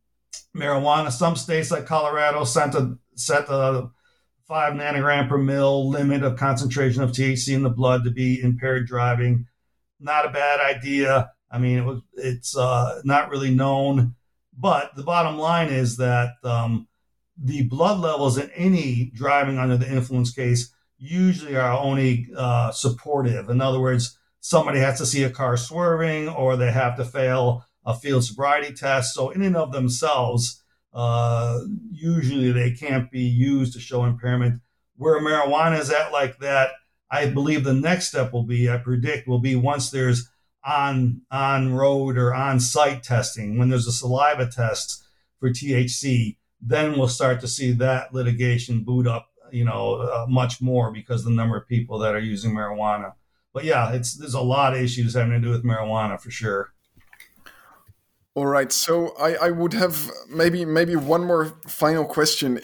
[0.56, 3.90] marijuana, some states like Colorado set a, set a
[4.46, 8.86] five nanogram per mil limit of concentration of THC in the blood to be impaired
[8.86, 9.46] driving.
[9.98, 11.32] Not a bad idea.
[11.50, 14.14] I mean, it was it's uh, not really known,
[14.56, 16.86] but the bottom line is that um,
[17.36, 23.48] the blood levels in any driving under the influence case usually are only uh, supportive.
[23.48, 27.64] In other words, somebody has to see a car swerving or they have to fail
[27.84, 29.14] a field sobriety test.
[29.14, 34.60] So, in and of themselves, uh, usually they can't be used to show impairment.
[34.96, 36.70] Where marijuana is at like that,
[37.10, 40.28] I believe the next step will be, I predict, will be once there's
[40.64, 45.02] on on road or on site testing, when there's a saliva test
[45.38, 50.60] for THC, then we'll start to see that litigation boot up you know, uh, much
[50.60, 53.12] more because the number of people that are using marijuana.
[53.52, 56.72] But yeah, it's there's a lot of issues having to do with marijuana for sure.
[58.34, 62.60] All right, so I, I would have maybe maybe one more final question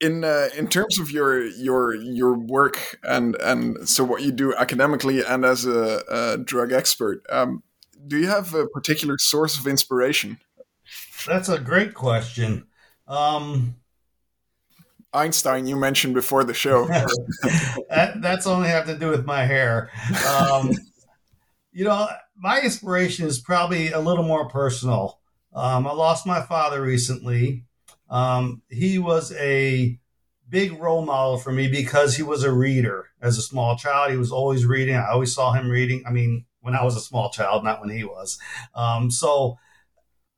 [0.00, 4.54] in uh, in terms of your your your work and and so what you do
[4.54, 7.24] academically and as a, a drug expert.
[7.30, 7.62] Um,
[8.06, 10.38] do you have a particular source of inspiration?
[11.26, 12.66] That's a great question.
[13.08, 13.76] Um,
[15.16, 16.86] Einstein, you mentioned before the show.
[16.88, 19.90] that, that's only have to do with my hair.
[20.28, 20.70] Um,
[21.72, 25.18] you know, my inspiration is probably a little more personal.
[25.54, 27.64] Um, I lost my father recently.
[28.10, 29.98] Um, he was a
[30.48, 33.08] big role model for me because he was a reader.
[33.20, 34.94] As a small child, he was always reading.
[34.94, 36.04] I always saw him reading.
[36.06, 38.38] I mean, when I was a small child, not when he was.
[38.74, 39.58] Um, so,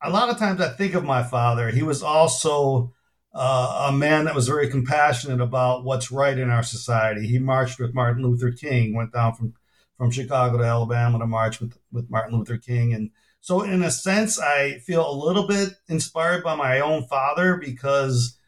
[0.00, 1.70] a lot of times I think of my father.
[1.70, 2.92] He was also
[3.34, 7.26] uh, a man that was very compassionate about what's right in our society.
[7.26, 9.54] He marched with Martin Luther King, went down from
[9.96, 13.10] from Chicago to Alabama to march with with Martin Luther King, and
[13.40, 18.38] so in a sense, I feel a little bit inspired by my own father because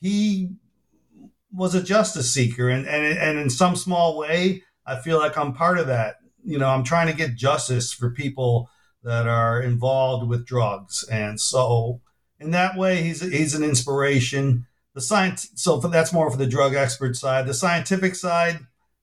[0.00, 0.50] he
[1.52, 5.52] was a justice seeker, and and and in some small way, I feel like I'm
[5.52, 6.16] part of that.
[6.44, 8.70] You know, I'm trying to get justice for people
[9.02, 12.00] that are involved with drugs, and so
[12.40, 14.66] in that way, he's he's an inspiration.
[14.94, 17.46] The science, so for, that's more for the drug expert side.
[17.46, 18.58] The scientific side,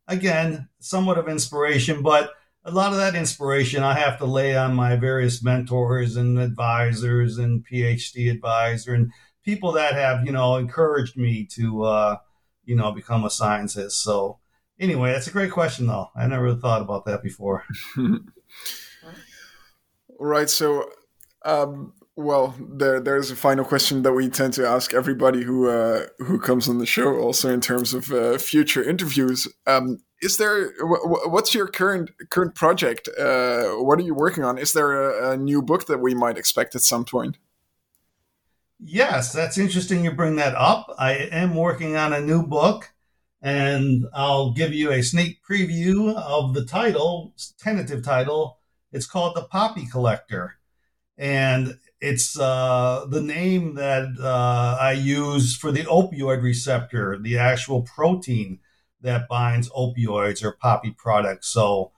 [0.07, 2.33] again, somewhat of inspiration, but
[2.65, 7.37] a lot of that inspiration I have to lay on my various mentors and advisors
[7.37, 9.11] and PhD advisor and
[9.45, 12.17] people that have you know encouraged me to uh,
[12.65, 14.03] you know become a scientist.
[14.03, 14.39] So
[14.79, 16.09] anyway, that's a great question though.
[16.15, 17.63] I never thought about that before.
[20.19, 20.49] right.
[20.49, 20.89] So.
[21.45, 26.07] Um, well, there there's a final question that we tend to ask everybody who uh,
[26.17, 27.19] who comes on the show.
[27.19, 33.07] Also, in terms of uh, future interviews, um, is there what's your current current project?
[33.19, 34.57] Uh, what are you working on?
[34.57, 37.37] Is there a, a, new book that we might expect at some point?
[38.79, 40.03] Yes, that's interesting.
[40.03, 40.95] You bring that up.
[40.97, 42.93] I am working on a new book,
[43.43, 48.57] and I'll give you a sneak preview of the title, tentative title.
[48.91, 50.55] It's called The Poppy Collector,
[51.15, 57.81] and it's uh, the name that uh, I use for the opioid receptor, the actual
[57.81, 58.59] protein
[59.01, 61.47] that binds opioids or poppy products.
[61.47, 61.91] So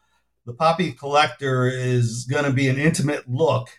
[0.46, 3.70] the poppy collector is going to be an intimate look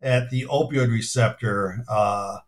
[0.00, 2.38] at the opioid receptor uh,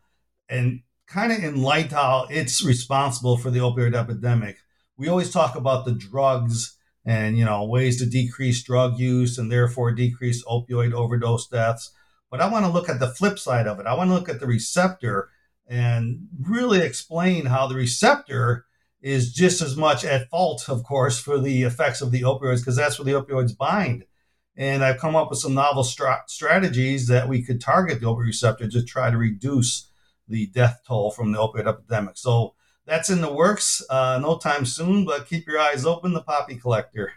[0.48, 4.58] and kind of in light how it's responsible for the opioid epidemic.
[4.96, 9.50] We always talk about the drugs and you know ways to decrease drug use and
[9.50, 11.92] therefore decrease opioid overdose deaths
[12.30, 13.86] but I want to look at the flip side of it.
[13.86, 15.30] I want to look at the receptor
[15.66, 18.66] and really explain how the receptor
[19.00, 22.76] is just as much at fault, of course, for the effects of the opioids, because
[22.76, 24.04] that's where the opioids bind.
[24.56, 28.26] And I've come up with some novel stra- strategies that we could target the opioid
[28.26, 29.88] receptor to try to reduce
[30.26, 32.16] the death toll from the opioid epidemic.
[32.16, 32.54] So
[32.86, 36.12] that's in the works, uh, no time soon, but keep your eyes open.
[36.12, 37.12] The Poppy Collector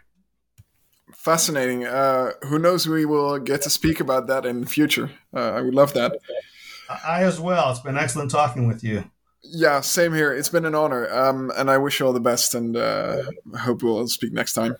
[1.12, 1.84] fascinating.
[1.84, 2.88] Uh, who knows?
[2.88, 5.10] We will get to speak about that in the future.
[5.34, 6.18] Uh, I would love that.
[7.06, 7.70] I as well.
[7.70, 9.04] It's been excellent talking with you.
[9.44, 10.32] Yeah, same here.
[10.32, 12.54] It's been an honor, um, and I wish you all the best.
[12.54, 13.22] And uh,
[13.58, 14.76] hope we'll speak next time.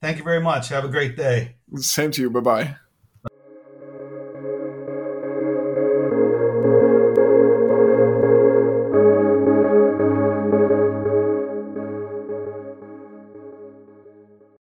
[0.00, 0.68] Thank you very much.
[0.68, 1.56] Have a great day.
[1.76, 2.30] Same to you.
[2.30, 2.76] Bye bye.